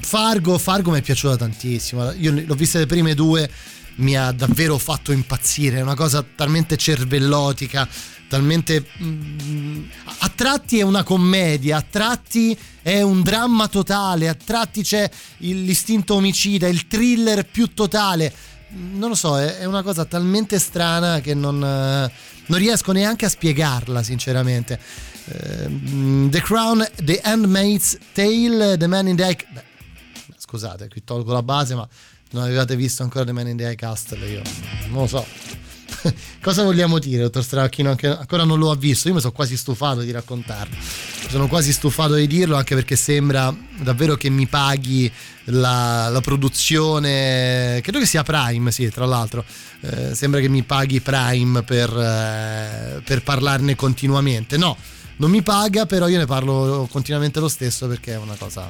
[0.00, 3.50] Fargo, Fargo mi è piaciuta tantissimo io l'ho vista le prime due
[3.96, 7.88] mi ha davvero fatto impazzire è una cosa talmente cervellotica
[8.28, 9.82] talmente mm,
[10.18, 16.14] a tratti è una commedia a tratti è un dramma totale a tratti c'è l'istinto
[16.14, 18.32] omicida il thriller più totale
[18.70, 22.12] non lo so, è, è una cosa talmente strana che non, eh,
[22.46, 24.78] non riesco neanche a spiegarla, sinceramente.
[25.26, 29.46] Ehm, the Crown, The Handmaid's Tale, The Man in the High...
[29.52, 29.64] Beh,
[30.36, 31.88] scusate, qui tolgo la base, ma
[32.30, 34.42] non avevate visto ancora The Man in the High Castle, io
[34.88, 35.26] non lo so.
[36.40, 37.94] Cosa vogliamo dire, dottor Stracchino?
[37.94, 40.74] Che ancora non lo ha visto, io mi sono quasi stufato di raccontarlo.
[41.28, 45.10] Sono quasi stufato di dirlo anche perché sembra davvero che mi paghi
[45.44, 47.80] la, la produzione.
[47.82, 49.44] Credo che sia Prime, sì, tra l'altro.
[49.80, 54.56] Eh, sembra che mi paghi Prime per, eh, per parlarne continuamente.
[54.56, 54.76] No,
[55.16, 58.68] non mi paga, però io ne parlo continuamente lo stesso perché è una cosa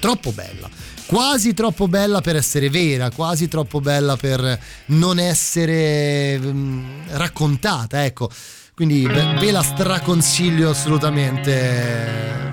[0.00, 0.68] troppo bella.
[1.12, 8.30] Quasi troppo bella per essere vera, quasi troppo bella per non essere mm, raccontata, ecco.
[8.74, 12.48] Quindi ve, la straconsiglio assolutamente.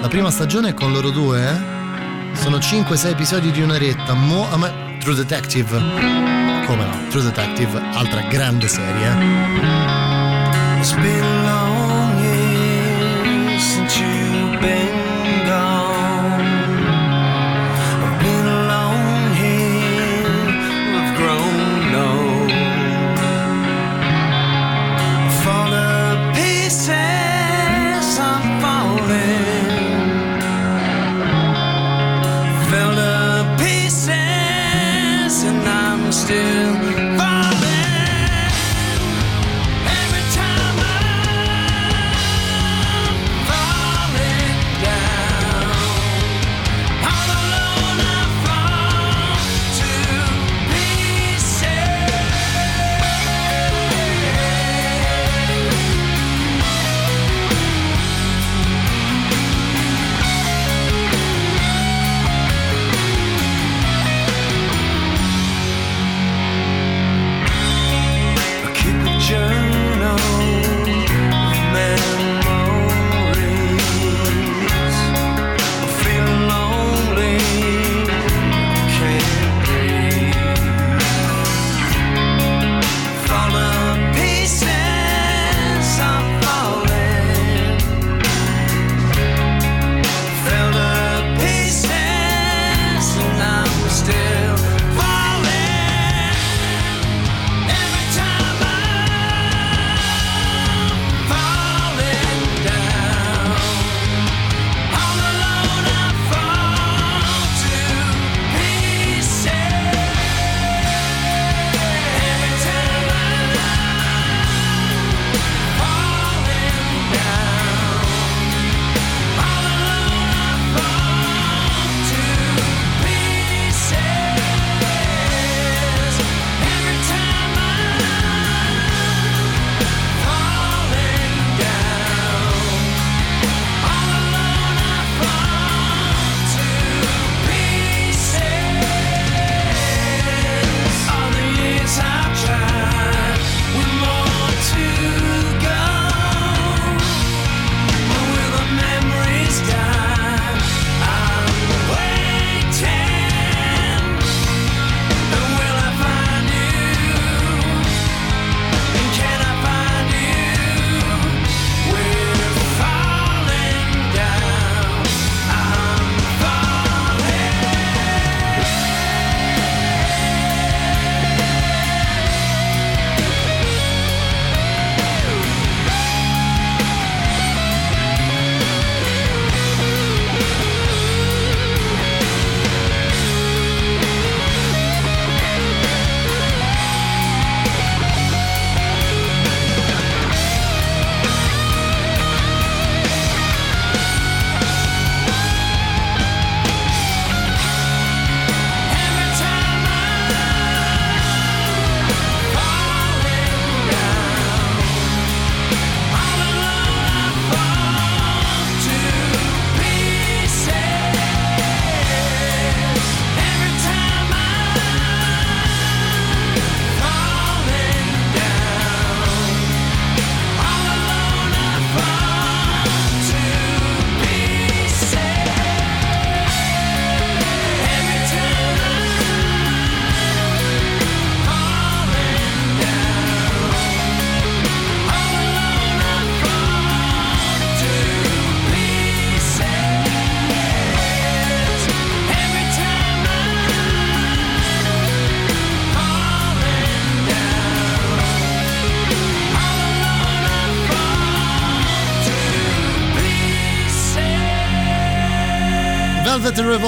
[0.00, 2.36] La prima stagione è con loro due, eh?
[2.36, 4.14] Sono 5-6 episodi di un'oretta.
[4.14, 5.76] Mo- ah, ma- True Detective.
[6.66, 7.08] Come no?
[7.08, 9.08] True Detective, altra grande serie.
[10.78, 11.77] It's been long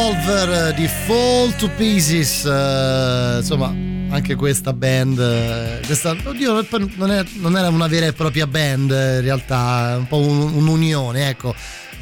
[0.04, 3.66] Revolver eh, di Fall to Pieces, eh, insomma
[4.08, 8.90] anche questa band, eh, questa, oddio, non, è- non era una vera e propria band
[8.92, 11.54] eh, in realtà, un po' un- un'unione ecco,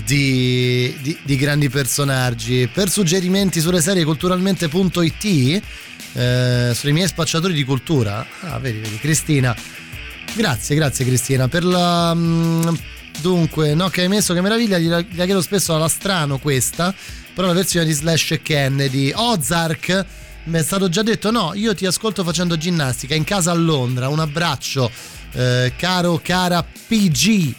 [0.04, 2.68] di, di- di grandi personaggi.
[2.72, 5.62] Per suggerimenti sulle serie culturalmente.it,
[6.76, 9.56] sui miei spacciatori di cultura, ah vedi, vedi, Cristina,
[10.34, 12.14] grazie, grazie Cristina, per la...
[12.14, 12.68] mm,
[13.20, 16.94] Dunque, no, che hai messo, che meraviglia, gliela, gliela chiedo spesso alla strano questa,
[17.38, 19.12] però la versione di Slash Kennedy.
[19.14, 20.06] Ozark,
[20.46, 24.08] mi è stato già detto, no, io ti ascolto facendo ginnastica in casa a Londra,
[24.08, 24.90] un abbraccio,
[25.34, 27.54] eh, caro, cara PG.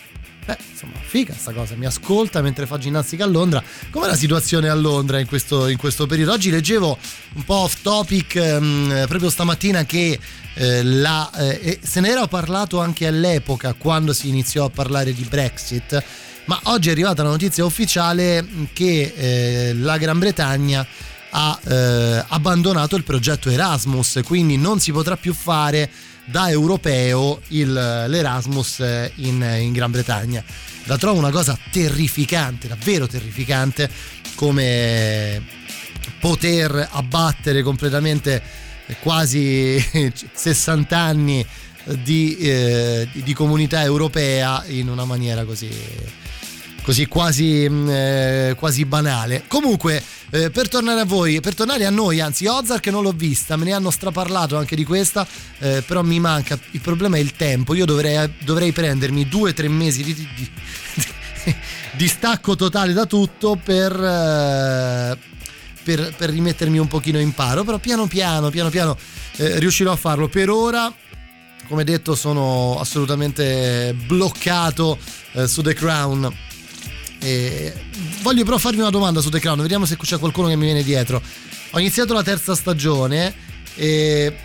[0.45, 3.63] Beh, insomma, figa sta cosa, mi ascolta mentre fa ginnastica a Londra.
[3.89, 6.33] Com'è la situazione a Londra in questo, in questo periodo?
[6.33, 6.97] Oggi leggevo
[7.35, 10.19] un po' off topic ehm, proprio stamattina che
[10.55, 15.23] eh, la, eh, se ne era parlato anche all'epoca quando si iniziò a parlare di
[15.23, 16.03] Brexit,
[16.49, 18.43] ma oggi è arrivata la notizia ufficiale
[18.73, 20.83] che eh, la Gran Bretagna
[21.29, 25.87] ha eh, abbandonato il progetto Erasmus, quindi non si potrà più fare
[26.25, 30.43] da europeo il- l'Erasmus eh, in, in Gran Bretagna.
[30.85, 33.87] La trovo una cosa terrificante, davvero terrificante,
[34.33, 35.43] come
[36.19, 38.41] poter abbattere completamente
[39.01, 39.77] quasi
[40.33, 41.45] 60 anni
[42.03, 45.69] di, eh, di- di comunità europea in una maniera così
[46.89, 49.43] così quasi, mh, eh, quasi banale.
[49.47, 53.55] Comunque, eh, per tornare a voi, per tornare a noi, anzi, Ozark non l'ho vista,
[53.57, 55.27] me ne hanno straparlato anche di questa,
[55.59, 56.57] eh, però mi manca.
[56.71, 57.75] Il problema è il tempo.
[57.75, 60.49] Io dovrei, dovrei prendermi due o tre mesi di, di- di-
[61.93, 63.93] di stacco totale da tutto per.
[63.93, 65.17] eh,
[65.81, 68.97] per, per rimettermi un pochino in paro, però piano piano, piano piano
[69.37, 70.27] eh, riuscirò a farlo.
[70.27, 70.91] Per ora,
[71.67, 74.97] come detto, sono assolutamente bloccato
[75.33, 76.47] eh, su The Crown.
[77.21, 77.73] E
[78.21, 80.83] voglio però farvi una domanda su The Crown, vediamo se c'è qualcuno che mi viene
[80.83, 81.21] dietro.
[81.71, 83.33] Ho iniziato la terza stagione
[83.75, 84.35] e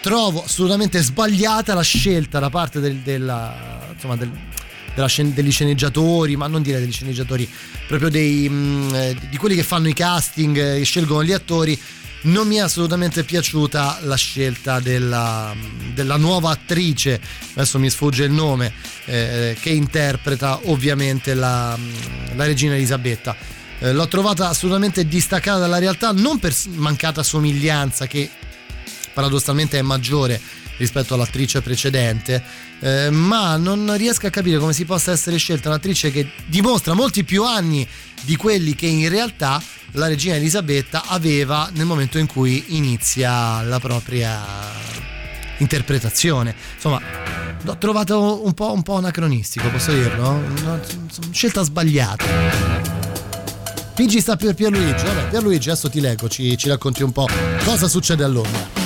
[0.00, 4.32] trovo assolutamente sbagliata la scelta da parte del- della, insomma, del-
[4.94, 7.48] della degli sceneggiatori, ma non dire degli sceneggiatori,
[7.86, 11.80] proprio dei, mm, eh, di quelli che fanno i casting eh, e scelgono gli attori.
[12.24, 15.52] Non mi è assolutamente piaciuta la scelta della,
[15.92, 17.20] della nuova attrice,
[17.54, 18.72] adesso mi sfugge il nome,
[19.06, 21.76] eh, che interpreta ovviamente la,
[22.36, 23.34] la regina Elisabetta.
[23.80, 28.30] Eh, l'ho trovata assolutamente distaccata dalla realtà, non per mancata somiglianza che
[29.12, 30.40] paradossalmente è maggiore
[30.76, 32.42] rispetto all'attrice precedente,
[32.78, 37.24] eh, ma non riesco a capire come si possa essere scelta un'attrice che dimostra molti
[37.24, 37.86] più anni
[38.22, 39.60] di quelli che in realtà
[39.92, 44.40] la regina Elisabetta aveva nel momento in cui inizia la propria
[45.58, 46.54] interpretazione.
[46.74, 47.00] Insomma,
[47.62, 50.28] l'ho trovato un po', un po' anacronistico, posso dirlo?
[50.30, 50.80] Una,
[51.30, 52.24] scelta sbagliata.
[53.94, 55.04] PG sta per Pierluigi.
[55.04, 57.28] Vabbè, Pierluigi, adesso ti leggo, ci, ci racconti un po'
[57.64, 58.81] cosa succede a Londra.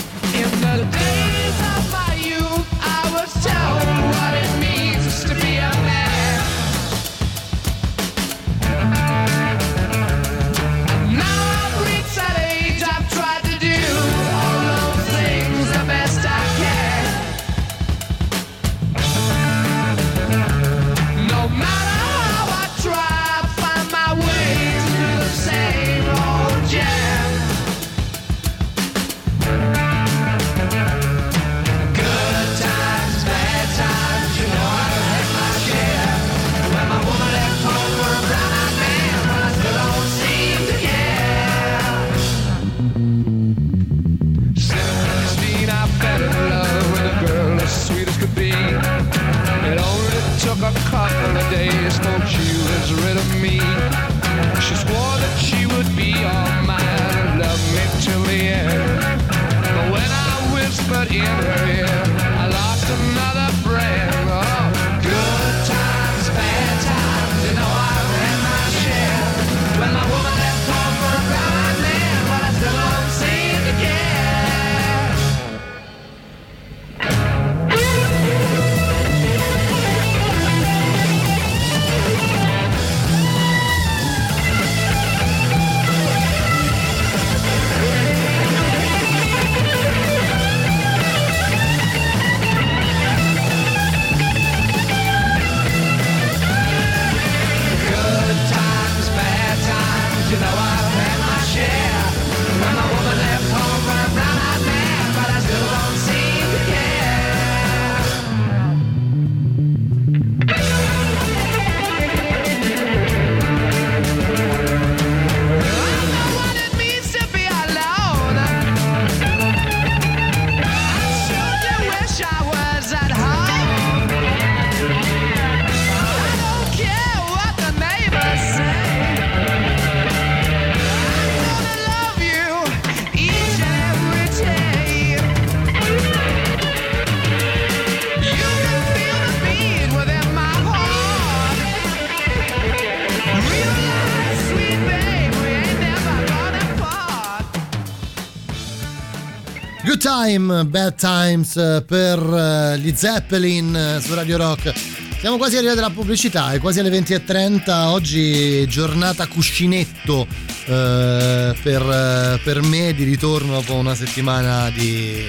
[150.07, 154.73] Time, bad times eh, per eh, gli Zeppelin eh, su Radio Rock.
[155.19, 160.29] Siamo quasi arrivati alla pubblicità, è quasi alle 20.30, oggi giornata cuscinetto
[160.67, 165.25] eh, per, per me di ritorno dopo una settimana di,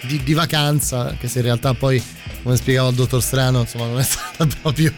[0.00, 2.02] di, di vacanza, che se in realtà poi,
[2.42, 4.94] come spiegava il dottor Strano, insomma non è stata proprio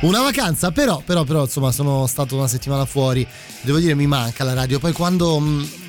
[0.00, 3.24] una vacanza, però, però, però insomma sono stato una settimana fuori,
[3.60, 5.38] devo dire mi manca la radio, poi quando...
[5.38, 5.81] mh,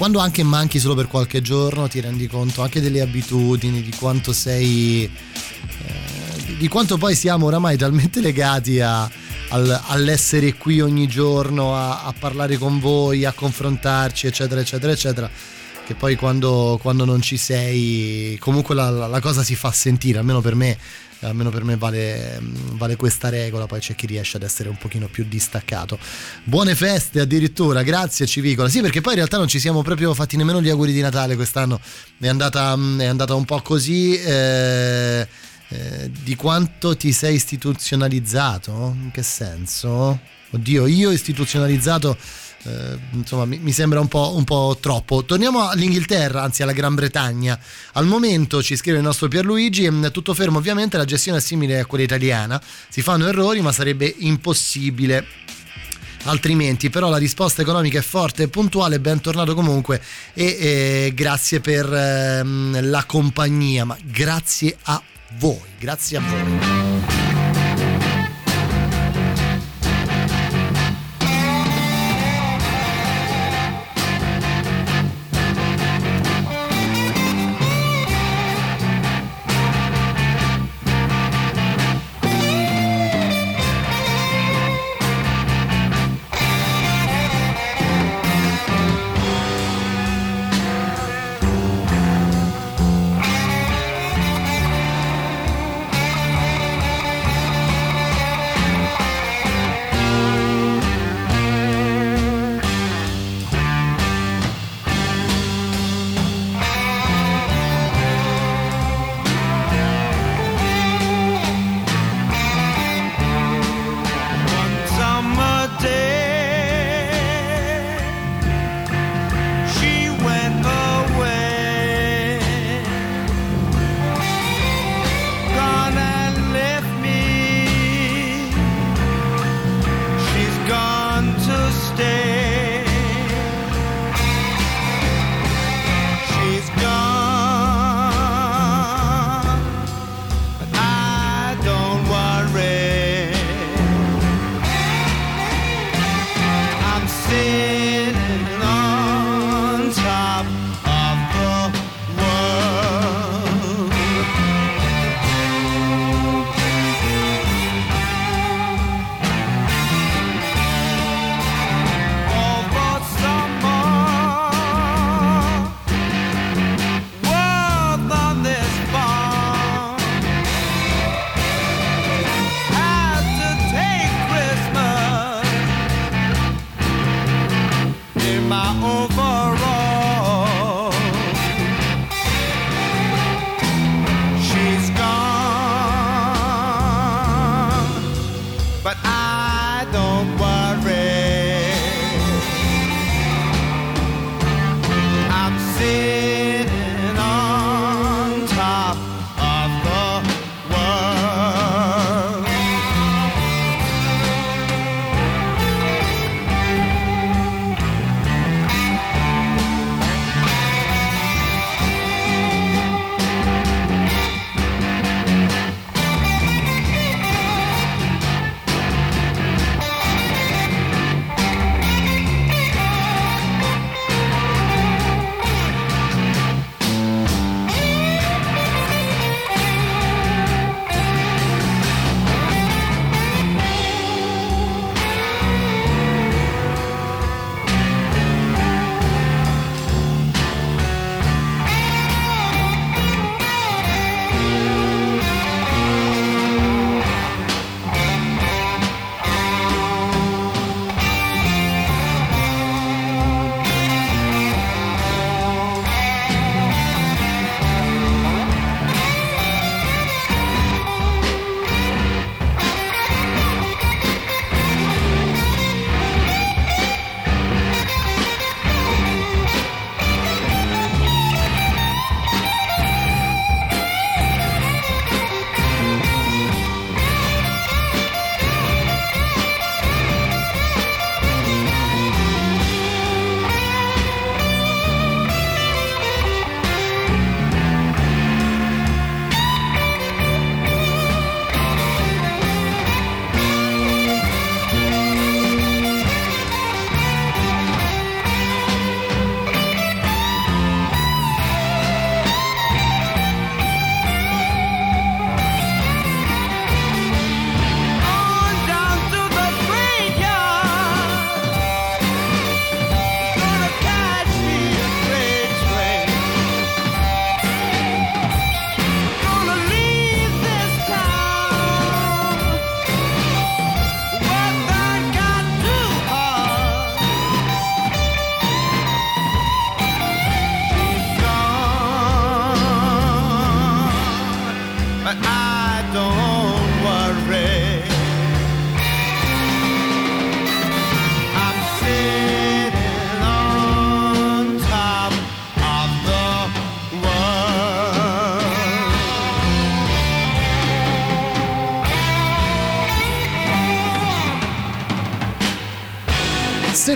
[0.00, 4.32] quando anche manchi solo per qualche giorno ti rendi conto anche delle abitudini, di quanto
[4.32, 5.04] sei...
[5.04, 9.02] eh, di- quanto poi siamo oramai talmente legati a-
[9.48, 15.30] al- all'essere qui ogni giorno, a, a parlare con voi, a confrontarci, eccetera, eccetera, eccetera,
[15.86, 20.16] che poi quando, quando non ci sei comunque la, la- la cosa si fa sentire,
[20.16, 20.78] almeno per me.
[21.20, 22.40] Almeno per me vale,
[22.72, 25.98] vale questa regola, poi c'è chi riesce ad essere un pochino più distaccato.
[26.44, 28.68] Buone feste addirittura, grazie Civicola.
[28.68, 31.36] Sì, perché poi in realtà non ci siamo proprio fatti nemmeno gli auguri di Natale
[31.36, 31.80] quest'anno,
[32.18, 34.18] è andata, è andata un po' così.
[34.18, 35.28] eh,
[35.72, 38.96] eh, di quanto ti sei istituzionalizzato?
[39.00, 40.18] In che senso?
[40.50, 42.16] Oddio, io istituzionalizzato,
[42.64, 45.24] eh, insomma, mi, mi sembra un po', un po' troppo.
[45.24, 47.58] Torniamo all'Inghilterra, anzi alla Gran Bretagna.
[47.92, 51.80] Al momento ci scrive il nostro Pierluigi, è tutto fermo ovviamente, la gestione è simile
[51.80, 55.26] a quella italiana, si fanno errori ma sarebbe impossibile
[56.24, 60.02] altrimenti però la risposta economica è forte e puntuale bentornato comunque
[60.34, 65.02] e eh, grazie per ehm, la compagnia ma grazie a
[65.38, 67.19] voi grazie a voi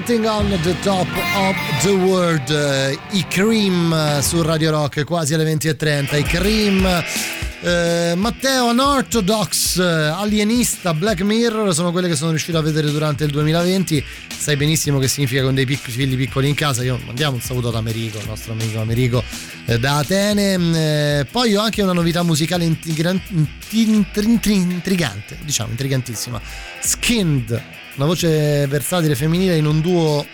[0.07, 2.51] Sitting on the top of the world,
[3.13, 6.19] i Cream eh, su Radio Rock, quasi alle 20.30.
[6.19, 6.85] I Cream,
[7.63, 13.25] eh, Matteo Unorthodox, eh, Alienista, Black Mirror sono quelle che sono riuscito a vedere durante
[13.25, 14.05] il 2020.
[14.29, 16.83] Sai benissimo che significa con dei pic- figli piccoli in casa.
[16.83, 19.25] Io mandiamo un saluto ad Americo, il nostro amico Americo
[19.65, 20.59] da Atene.
[20.59, 26.41] Mm, eh, poi ho anche una novità musicale intrigan- intri- intri- intrigante, diciamo intrigantissima.
[26.81, 27.63] Skinned,
[27.97, 30.27] una voce versatile femminile in un duo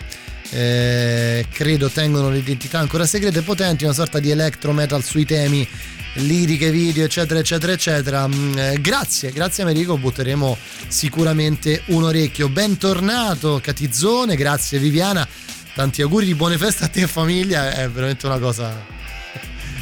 [0.51, 5.67] eh, credo tengono l'identità ancora segrete e potenti, una sorta di electro metal sui temi
[6.15, 8.27] liriche, video, eccetera, eccetera, eccetera.
[8.27, 12.49] Mm, eh, grazie, grazie Americo, butteremo sicuramente un orecchio.
[12.49, 15.25] Bentornato Catizzone, grazie Viviana,
[15.73, 18.99] tanti auguri di buone feste a te e famiglia, è veramente una cosa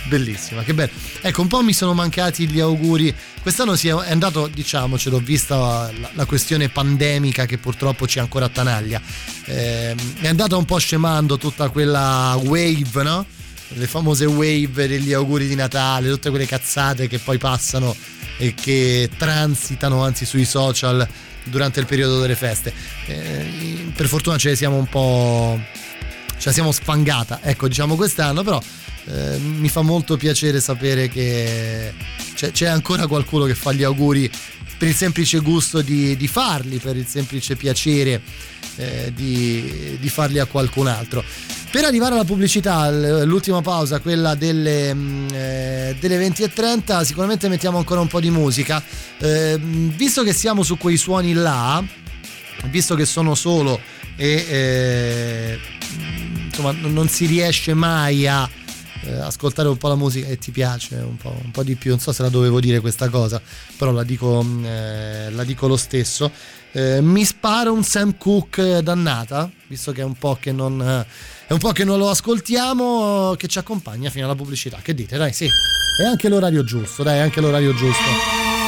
[0.09, 0.91] bellissima, che bello.
[1.21, 3.15] Ecco, un po' mi sono mancati gli auguri.
[3.41, 9.01] Quest'anno si è andato, diciamocelo, vista la, la questione pandemica che purtroppo ci ancora attanaglia.
[9.45, 13.25] Ehm, è andata un po' scemando tutta quella wave, no?
[13.69, 17.95] Le famose wave degli auguri di Natale, tutte quelle cazzate che poi passano
[18.37, 21.07] e che transitano anzi sui social
[21.43, 22.73] durante il periodo delle feste.
[23.05, 25.59] Eh, per fortuna ce ne siamo un po'
[26.47, 28.61] la siamo sfangata, ecco diciamo quest'anno, però
[29.05, 31.93] eh, mi fa molto piacere sapere che
[32.33, 34.29] c'è, c'è ancora qualcuno che fa gli auguri
[34.77, 38.21] per il semplice gusto di, di farli, per il semplice piacere
[38.77, 41.23] eh, di, di farli a qualcun altro.
[41.69, 42.89] Per arrivare alla pubblicità,
[43.25, 48.81] l'ultima pausa, quella delle, mm, eh, delle 20.30, sicuramente mettiamo ancora un po' di musica.
[49.19, 51.83] Eh, visto che siamo su quei suoni là,
[52.69, 53.79] visto che sono solo
[54.15, 55.59] e eh,
[56.59, 58.47] insomma non si riesce mai a
[59.03, 61.91] eh, ascoltare un po' la musica e ti piace un po', un po' di più,
[61.91, 63.41] non so se la dovevo dire questa cosa,
[63.77, 66.29] però la dico, mm, eh, la dico lo stesso.
[66.71, 71.05] Eh, mi spara un Sam Cooke dannata, visto che è un po' che non, eh,
[71.47, 74.79] è un po' che non lo ascoltiamo, che ci accompagna fino alla pubblicità.
[74.81, 75.17] Che dite?
[75.17, 75.45] Dai, sì.
[75.45, 78.58] È anche l'orario giusto, dai, è anche l'orario giusto.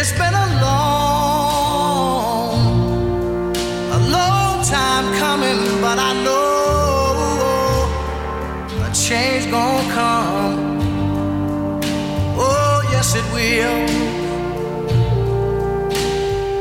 [0.00, 1.96] It's been a long,
[3.90, 7.88] a long time coming, but I know
[8.86, 10.78] a change gonna come.
[12.38, 13.88] Oh, yes, it will.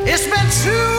[0.07, 0.96] It's been too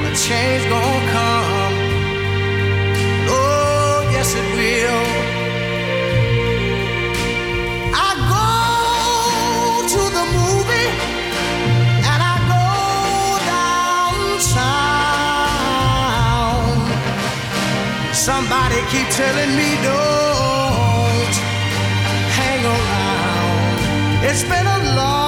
[0.08, 1.74] a change gonna come.
[3.36, 5.08] Oh, yes, it will.
[8.06, 8.48] I go
[9.94, 10.90] to the movie
[12.10, 12.64] and I go
[13.52, 14.78] downtown.
[18.28, 21.34] Somebody keep telling me don't
[22.38, 23.76] hang around.
[24.28, 25.27] It's been a long,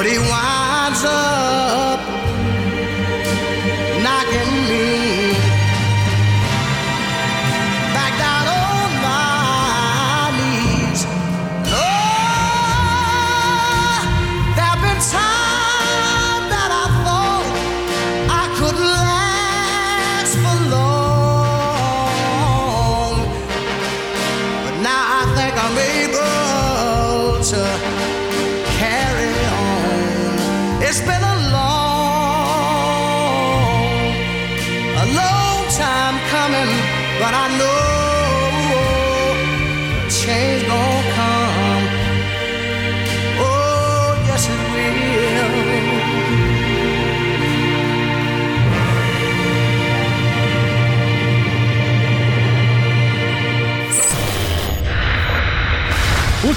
[0.00, 1.89] But he winds up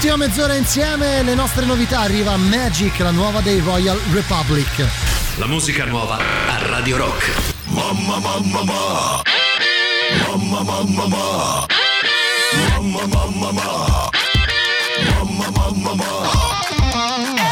[0.04, 2.02] Ultima mezz'ora insieme, le nostre novità.
[2.02, 4.86] Arriva Magic, la nuova dei Royal Republic.
[5.38, 7.32] La musica nuova a Radio Rock.
[7.68, 9.22] Mamma mamma ma.
[10.28, 11.66] Mamma mamma ma.
[12.68, 14.10] Mamma mamma ma.
[15.06, 16.30] Mamma mamma ma.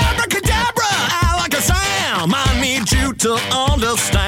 [0.09, 0.89] Abracadabra,
[1.21, 2.33] I like a sound.
[2.33, 4.20] I need you to understand.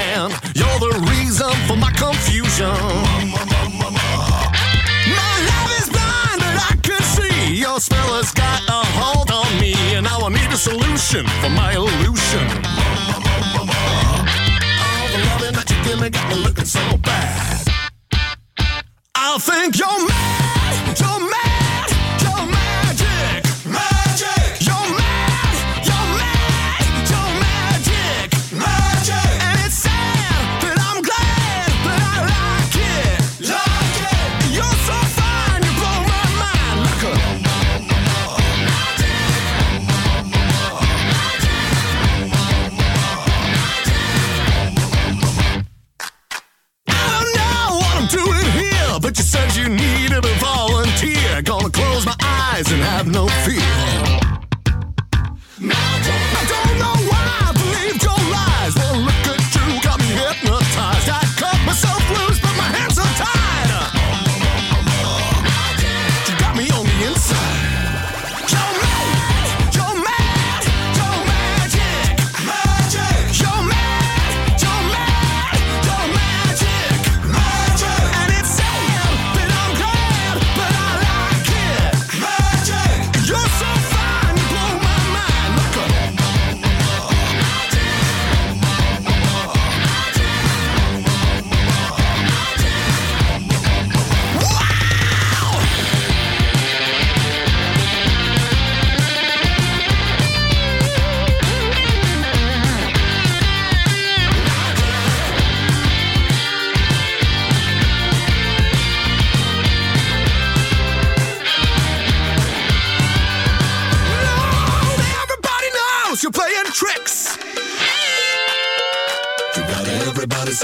[11.14, 12.62] Solution for my illusion.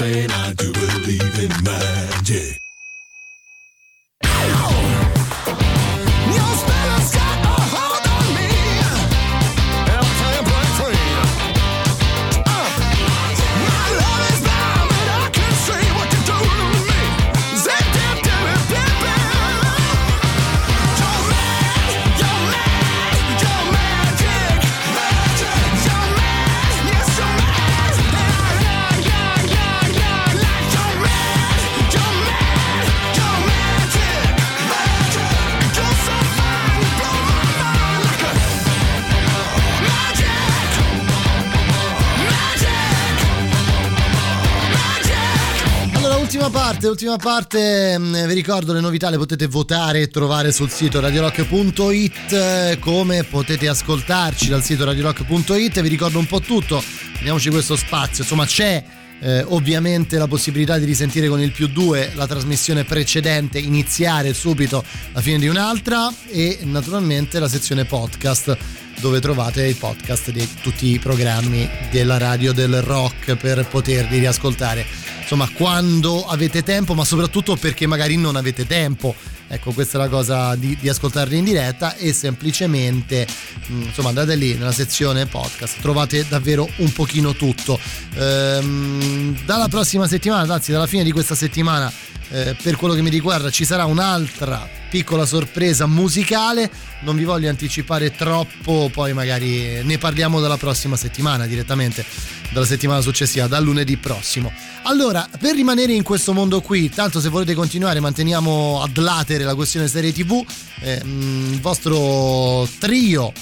[0.00, 2.09] Saying I do believe in magic.
[46.90, 52.32] Ultima parte, mm, vi ricordo le novità le potete votare e trovare sul sito radiorock.it,
[52.32, 56.82] eh, come potete ascoltarci dal sito radiorock.it, vi ricordo un po' tutto,
[57.22, 58.82] diamoci questo spazio, insomma c'è
[59.20, 64.84] eh, ovviamente la possibilità di risentire con il più 2 la trasmissione precedente, iniziare subito
[65.12, 68.56] la fine di un'altra e naturalmente la sezione podcast
[68.98, 75.09] dove trovate il podcast di tutti i programmi della radio del rock per poterli riascoltare.
[75.32, 79.14] Insomma, quando avete tempo, ma soprattutto perché magari non avete tempo.
[79.46, 83.28] Ecco, questa è la cosa di, di ascoltarli in diretta e semplicemente
[83.68, 87.78] mh, insomma andate lì nella sezione podcast, trovate davvero un pochino tutto.
[88.16, 91.92] Ehm, dalla prossima settimana, anzi dalla fine di questa settimana,
[92.30, 96.70] eh, per quello che mi riguarda, ci sarà un'altra piccola sorpresa musicale.
[97.00, 102.04] Non vi voglio anticipare troppo, poi magari ne parliamo dalla prossima settimana direttamente,
[102.52, 104.52] dalla settimana successiva, dal lunedì prossimo.
[104.82, 109.54] Allora, per rimanere in questo mondo qui, tanto se volete continuare, manteniamo ad latere la
[109.54, 110.44] questione serie TV,
[110.80, 113.32] eh, mh, il vostro trio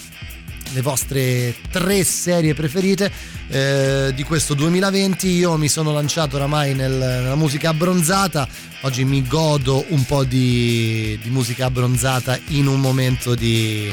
[0.72, 3.10] le vostre tre serie preferite
[3.48, 8.46] eh, di questo 2020 io mi sono lanciato oramai nel- nella musica abbronzata.
[8.82, 13.92] Oggi mi godo un po' di, di musica abbronzata in un momento di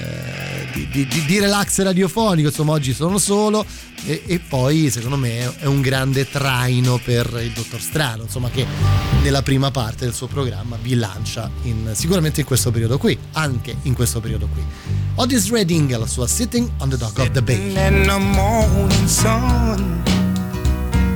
[0.00, 3.64] eh, di, di- di- relax radiofonico, insomma oggi sono solo
[4.04, 8.64] e, e poi secondo me è un grande traino per il Dottor Strano, insomma che
[9.22, 13.76] nella prima parte del suo programma vi lancia in- sicuramente in questo periodo qui, anche
[13.82, 14.62] in questo periodo qui.
[15.16, 17.74] Otis Redding la sua Sitting on the Dock of the Bay.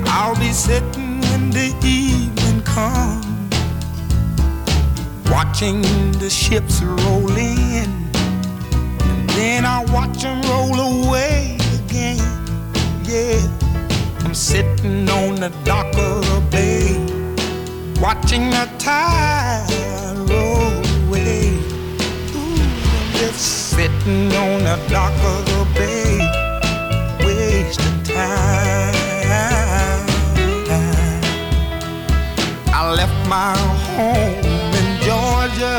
[0.07, 3.25] I'll be sitting when the evening comes,
[5.31, 5.83] watching
[6.19, 7.64] the ships roll in, and
[9.35, 12.19] then I'll watch them roll away again.
[13.05, 13.41] Yeah,
[14.25, 16.97] I'm sitting on the dock of the bay,
[18.01, 19.67] watching the tide
[20.31, 20.73] roll
[21.07, 21.59] away.
[22.35, 22.63] Ooh,
[22.95, 26.45] I'm just sitting on the dock of the bay
[27.25, 28.95] wasting time.
[32.77, 33.57] I left my
[33.95, 35.79] home in Georgia,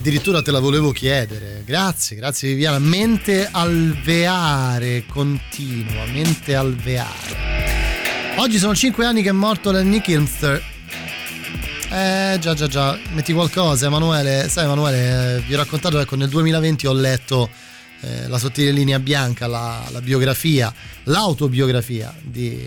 [0.00, 1.62] addirittura te la volevo chiedere.
[1.66, 2.78] Grazie, grazie Viviana.
[2.78, 8.38] Mente alveare continua, mente alveare.
[8.38, 10.62] Oggi sono 5 anni che è morto Lenny Kilmster.
[11.92, 14.48] Eh già già già, metti qualcosa Emanuele.
[14.48, 17.50] Sai Emanuele, eh, vi ho raccontato, ecco, nel 2020 ho letto
[18.00, 20.72] eh, La sottile linea bianca, la, la biografia,
[21.04, 22.58] l'autobiografia di,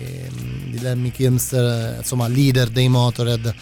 [0.66, 3.52] di Lemmy Kilmster, eh, insomma leader dei Motorhead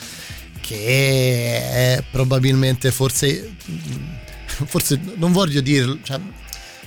[0.63, 3.57] che è probabilmente forse
[4.47, 6.21] forse non voglio dirlo cioè,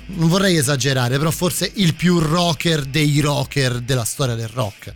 [0.07, 4.93] non vorrei esagerare però forse il più rocker dei rocker della storia del rock.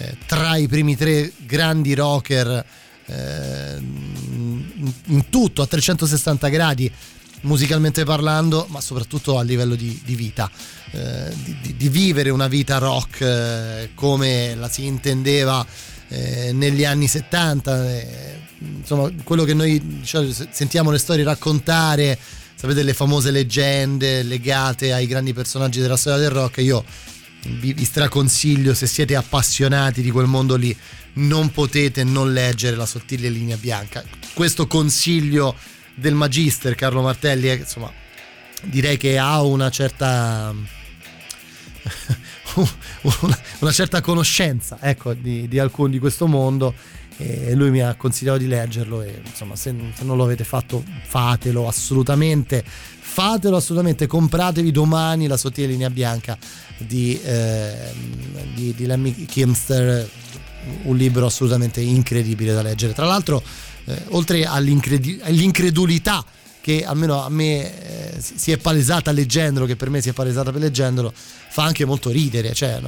[0.00, 2.64] Eh, tra i primi tre grandi rocker
[3.06, 6.90] eh, in tutto a 360 gradi
[7.42, 10.50] musicalmente parlando ma soprattutto a livello di, di vita.
[10.90, 15.64] Eh, di, di- di vivere una vita rock eh, come la si intendeva
[16.08, 18.40] eh, negli anni 70 eh,
[18.78, 22.18] insomma quello che noi diciamo, se- sentiamo le storie raccontare
[22.54, 26.84] sapete le famose leggende legate ai grandi personaggi della storia del rock io
[27.42, 30.76] vi, vi straconsiglio se siete appassionati di quel mondo lì
[31.14, 34.04] non potete non leggere la sottile linea bianca.
[34.32, 35.56] Questo consiglio
[35.94, 37.92] del magister Carlo Martelli è, insomma
[38.62, 40.54] direi che ha una certa
[43.20, 46.74] una, una certa conoscenza ecco, di, di alcuni di questo mondo
[47.20, 50.84] e lui mi ha consigliato di leggerlo e insomma se, se non lo avete fatto
[51.02, 56.38] fatelo assolutamente fatelo assolutamente compratevi domani la sottile linea bianca
[56.76, 57.92] di, eh,
[58.54, 60.08] di, di Lemmy Kilmister
[60.82, 62.92] un libro assolutamente incredibile da leggere.
[62.92, 63.42] Tra l'altro
[63.84, 66.24] eh, oltre all'incredulità
[66.68, 70.52] che almeno a me eh, si è palesata leggendolo, che per me si è palesata
[70.52, 72.52] per leggendolo, fa anche molto ridere.
[72.52, 72.78] Cioè,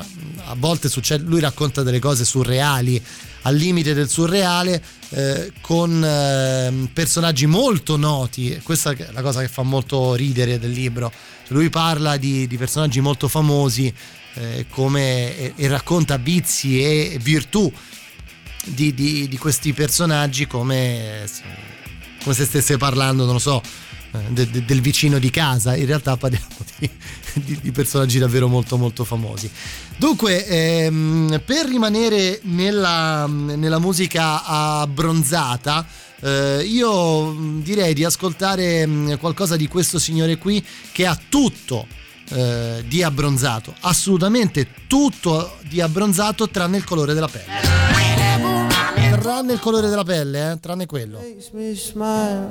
[0.44, 3.02] a volte succede, lui racconta delle cose surreali,
[3.43, 8.61] al limite del surreale, eh, con eh, personaggi molto noti.
[8.62, 11.11] Questa è la cosa che fa molto ridere del libro.
[11.48, 13.90] Lui parla di, di personaggi molto famosi
[14.35, 17.73] eh, come, e, e racconta vizi e virtù
[18.66, 21.27] di, di- di questi personaggi come
[22.22, 23.62] come se stesse parlando, non lo so,
[24.12, 25.76] eh, de- de- del vicino di casa.
[25.76, 26.47] In realtà parliamo
[26.78, 26.90] di,
[27.34, 29.51] di- di personaggi davvero molto molto famosi.
[29.97, 35.86] Dunque, ehm, per rimanere nella, nella musica abbronzata,
[36.22, 41.86] eh, io mh, direi di ascoltare mh, qualcosa di questo signore qui che ha tutto
[42.32, 48.49] eh, di abbronzato, assolutamente tutto di abbronzato tranne il colore della pelle.
[49.11, 50.61] Tranne il colore della pelle, eh?
[50.61, 51.19] tranne quello.
[51.19, 52.49] makes me smile.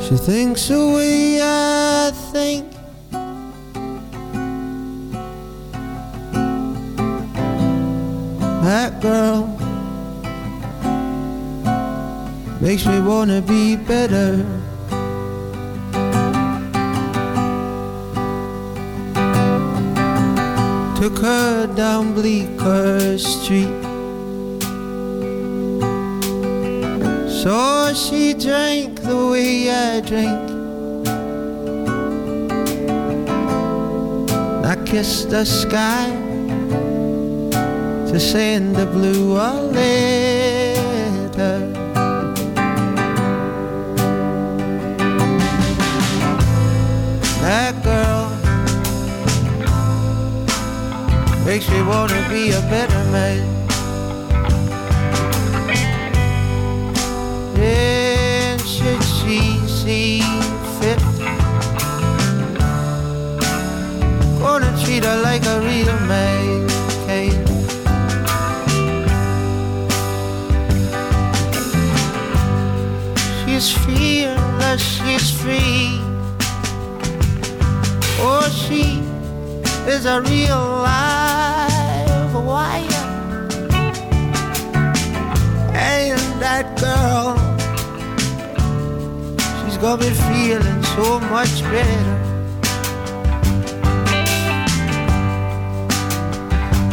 [0.00, 2.64] She thinks the way I think.
[8.62, 9.46] That girl
[12.60, 14.61] makes me wanna be better.
[21.02, 23.82] Took her down Bleecker Street.
[27.42, 30.30] So she drank the way I drink.
[34.64, 36.06] I kissed the sky
[38.06, 40.78] to send the blue a letter.
[47.42, 47.81] That
[51.44, 53.40] makes me wanna be a better man.
[57.58, 60.22] And should she see
[60.78, 61.00] fit,
[64.38, 66.68] gonna treat her like a real man.
[73.44, 76.00] She's fearless, she's free.
[78.24, 79.02] Oh, she
[79.86, 81.31] is a real live
[85.94, 87.36] And that girl,
[89.62, 92.16] she's gonna be feeling so much better.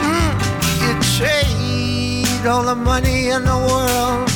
[0.03, 0.33] Mm,
[0.81, 4.29] you trade all the money in the world.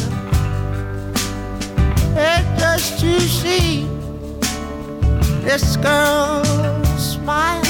[2.18, 3.86] And just to see
[5.44, 6.44] this girl
[6.98, 7.62] smile.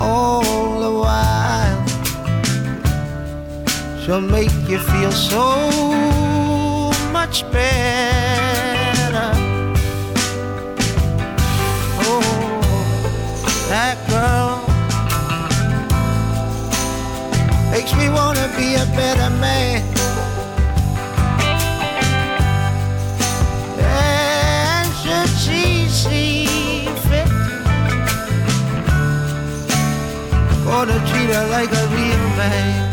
[0.00, 1.45] All the while
[4.06, 5.58] she'll make you feel so
[7.12, 9.30] much better.
[12.06, 12.22] Oh
[13.68, 14.62] that girl
[17.72, 19.82] makes me wanna be a better man.
[23.80, 26.46] And should she see
[27.08, 27.28] fit
[30.64, 32.85] Gonna treat her like a real man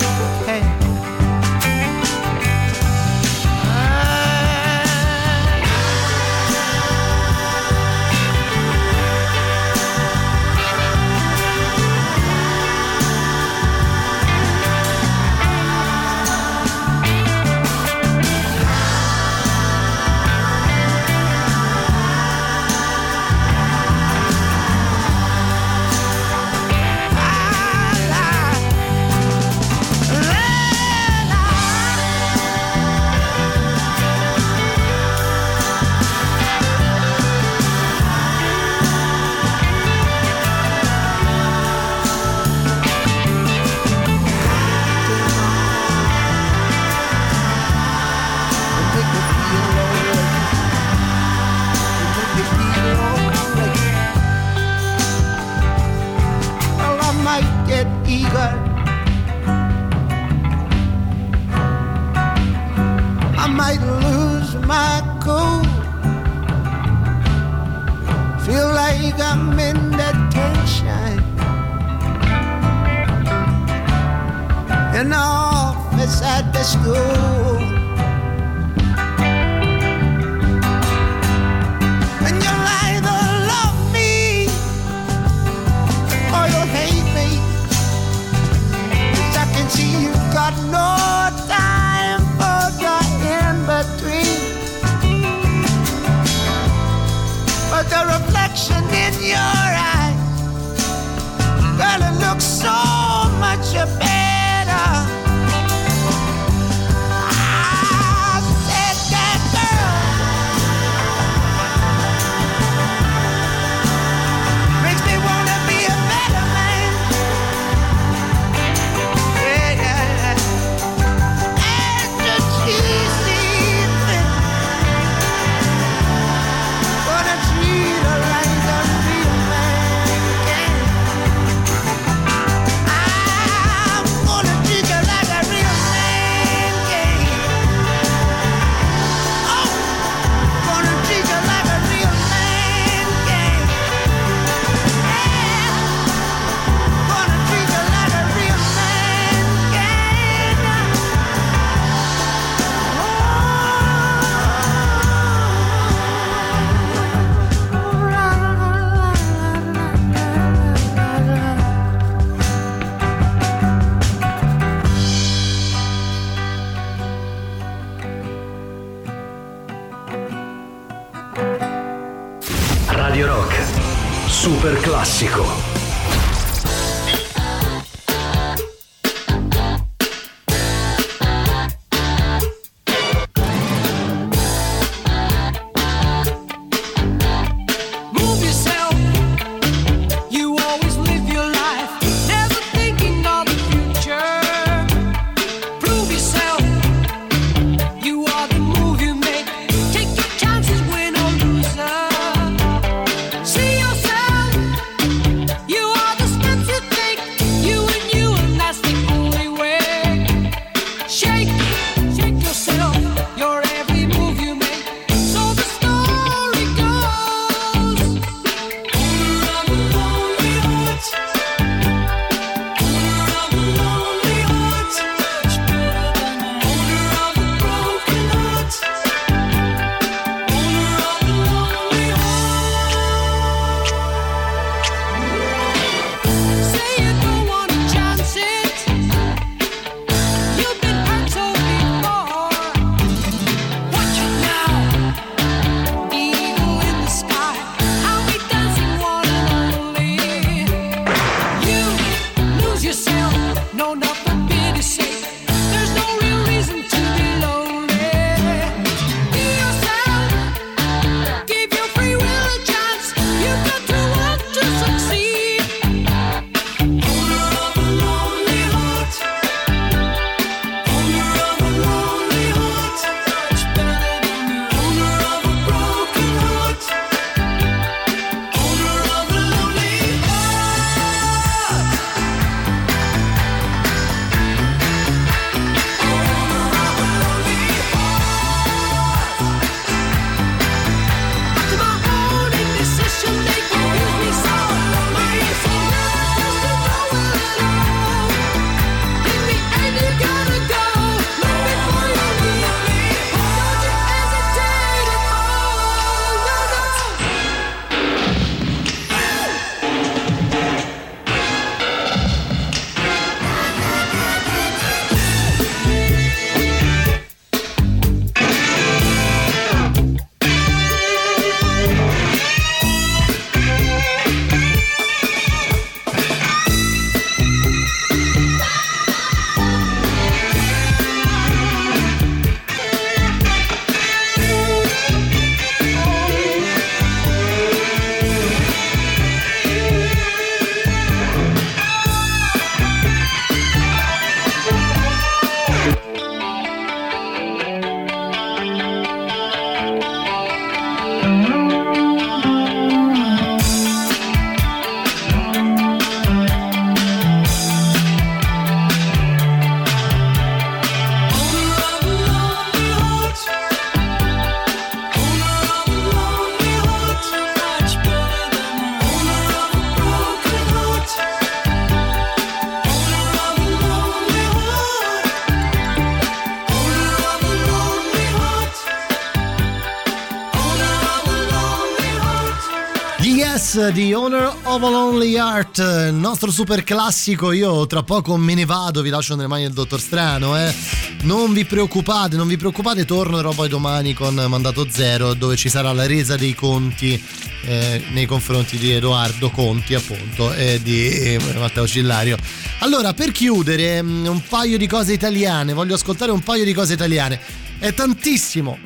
[384.75, 387.51] of a Lonely Heart, il nostro super classico.
[387.51, 390.57] Io tra poco me ne vado, vi lascio nelle mani del dottor Strano.
[390.57, 390.73] Eh.
[391.21, 395.93] Non vi preoccupate, non vi preoccupate, tornerò poi domani con Mandato Zero, dove ci sarà
[395.93, 397.23] la resa dei conti
[397.65, 402.37] eh, nei confronti di Edoardo Conti, appunto, e di eh, Matteo Cillario.
[402.79, 406.93] Allora, per chiudere, mm, un paio di cose italiane, voglio ascoltare un paio di cose
[406.93, 407.39] italiane.
[407.77, 408.79] È tantissimo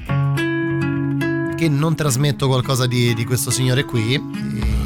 [1.56, 4.77] che non trasmetto qualcosa di, di questo signore qui,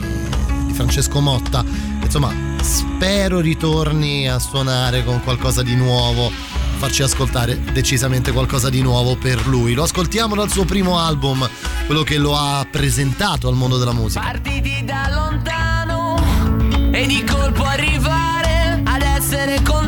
[0.82, 1.64] Francesco Motta.
[2.02, 6.32] Insomma, spero ritorni a suonare con qualcosa di nuovo,
[6.78, 9.74] farci ascoltare decisamente qualcosa di nuovo per lui.
[9.74, 11.48] Lo ascoltiamo dal suo primo album,
[11.86, 14.22] quello che lo ha presentato al mondo della musica.
[14.22, 16.20] Partiti da lontano
[16.92, 19.81] e di colpo arrivare ad essere contenti.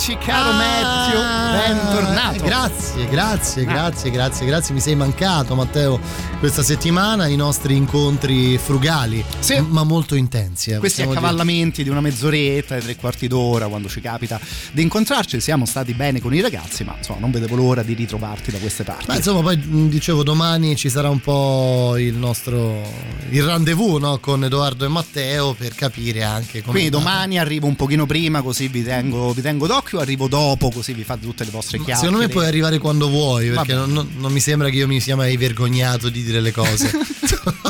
[0.00, 2.42] Amici, caro Matthew, bentornato.
[2.42, 4.74] Grazie, grazie, grazie, grazie, grazie.
[4.74, 6.00] Mi sei mancato, Matteo,
[6.40, 10.70] questa settimana i nostri incontri frugali, m- ma molto intensi.
[10.70, 11.18] eh, Questi possiamo dire.
[11.26, 14.40] accavallamenti di una mezz'oretta, di tre quarti d'ora, quando ci capita
[14.72, 18.50] di incontrarci, siamo stati bene con i ragazzi, ma insomma non vedevo l'ora di ritrovarti
[18.50, 19.04] da queste parti.
[19.08, 22.80] Ma insomma, poi dicevo, domani ci sarà un po' il nostro
[23.28, 24.18] il rendezvous no?
[24.18, 26.72] con Edoardo e Matteo per capire anche come.
[26.72, 30.94] Quindi domani arrivo un pochino prima così vi tengo, vi tengo d'occhio, arrivo dopo così
[30.94, 32.00] vi fate tutte le vostre chiacchiere.
[32.00, 35.00] Secondo me puoi arrivare quando vuoi, perché non, non- non mi sembra che io mi
[35.00, 36.86] sia mai vergognato di dire le cose.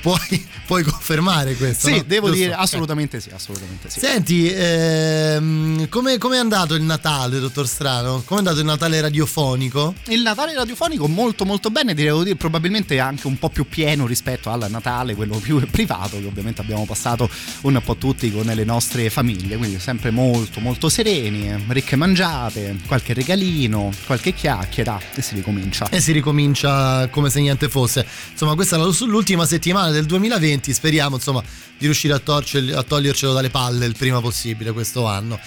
[0.00, 1.88] puoi, puoi confermare questo?
[1.88, 2.02] Sì, no?
[2.06, 2.42] devo Giusto?
[2.42, 2.60] dire Ok.
[2.60, 4.00] assolutamente sì, assolutamente sì.
[4.00, 8.22] Senti, ehm, come è andato il Natale, dottor Strano?
[8.24, 9.94] Come è andato il Natale radiofonico?
[10.08, 14.50] Il Natale radiofonico molto molto bene, direi dire, probabilmente anche un po' più pieno rispetto
[14.50, 17.28] al Natale, quello più privato che ovviamente abbiamo passato
[17.62, 22.76] un po' tutti con le nostre famiglie, quindi sempre molto molto sereni, eh, ricche mangiate,
[22.86, 25.88] qualche regalino, qualche chiacchiera e si ricomincia.
[25.90, 28.06] E si ricomincia come se niente fosse.
[28.30, 30.72] Insomma, questa è l'ultima settimana del 2020.
[30.72, 31.42] Speriamo, insomma,
[31.78, 35.38] di riuscire a, torcerli- a togliercelo dalle palle il prima possibile questo anno.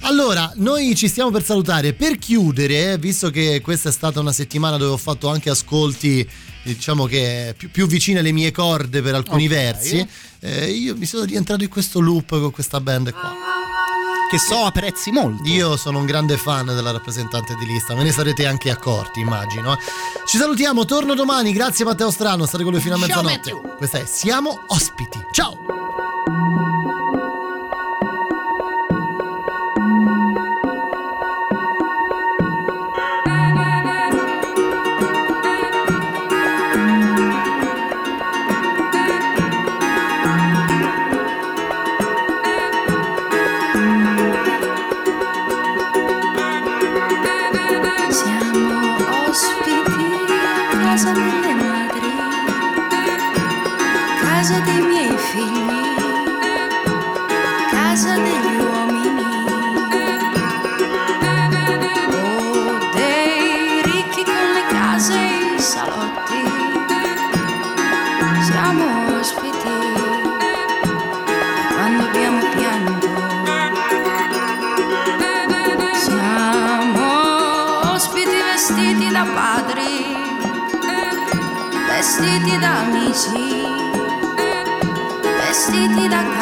[0.00, 1.92] Allora, noi ci stiamo per salutare.
[1.92, 6.28] Per chiudere, visto che questa è stata una settimana dove ho fatto anche ascolti,
[6.62, 9.50] diciamo che più, più vicine alle mie corde per alcuni Ok.
[9.50, 10.06] versi,
[10.40, 13.34] eh, io mi sono rientrato in questo loop con questa band qua.
[14.32, 15.42] Che so apprezzi molto.
[15.46, 19.74] Io sono un grande fan della rappresentante di lista, ve ne sarete anche accorti, immagino.
[19.74, 19.78] eh.
[20.24, 23.60] Ci salutiamo, torno domani, grazie Matteo Strano, state con lui fino a mezzanotte.
[23.76, 25.22] Questa è Siamo ospiti.
[25.32, 25.58] Ciao!
[85.82, 86.41] Vestiti da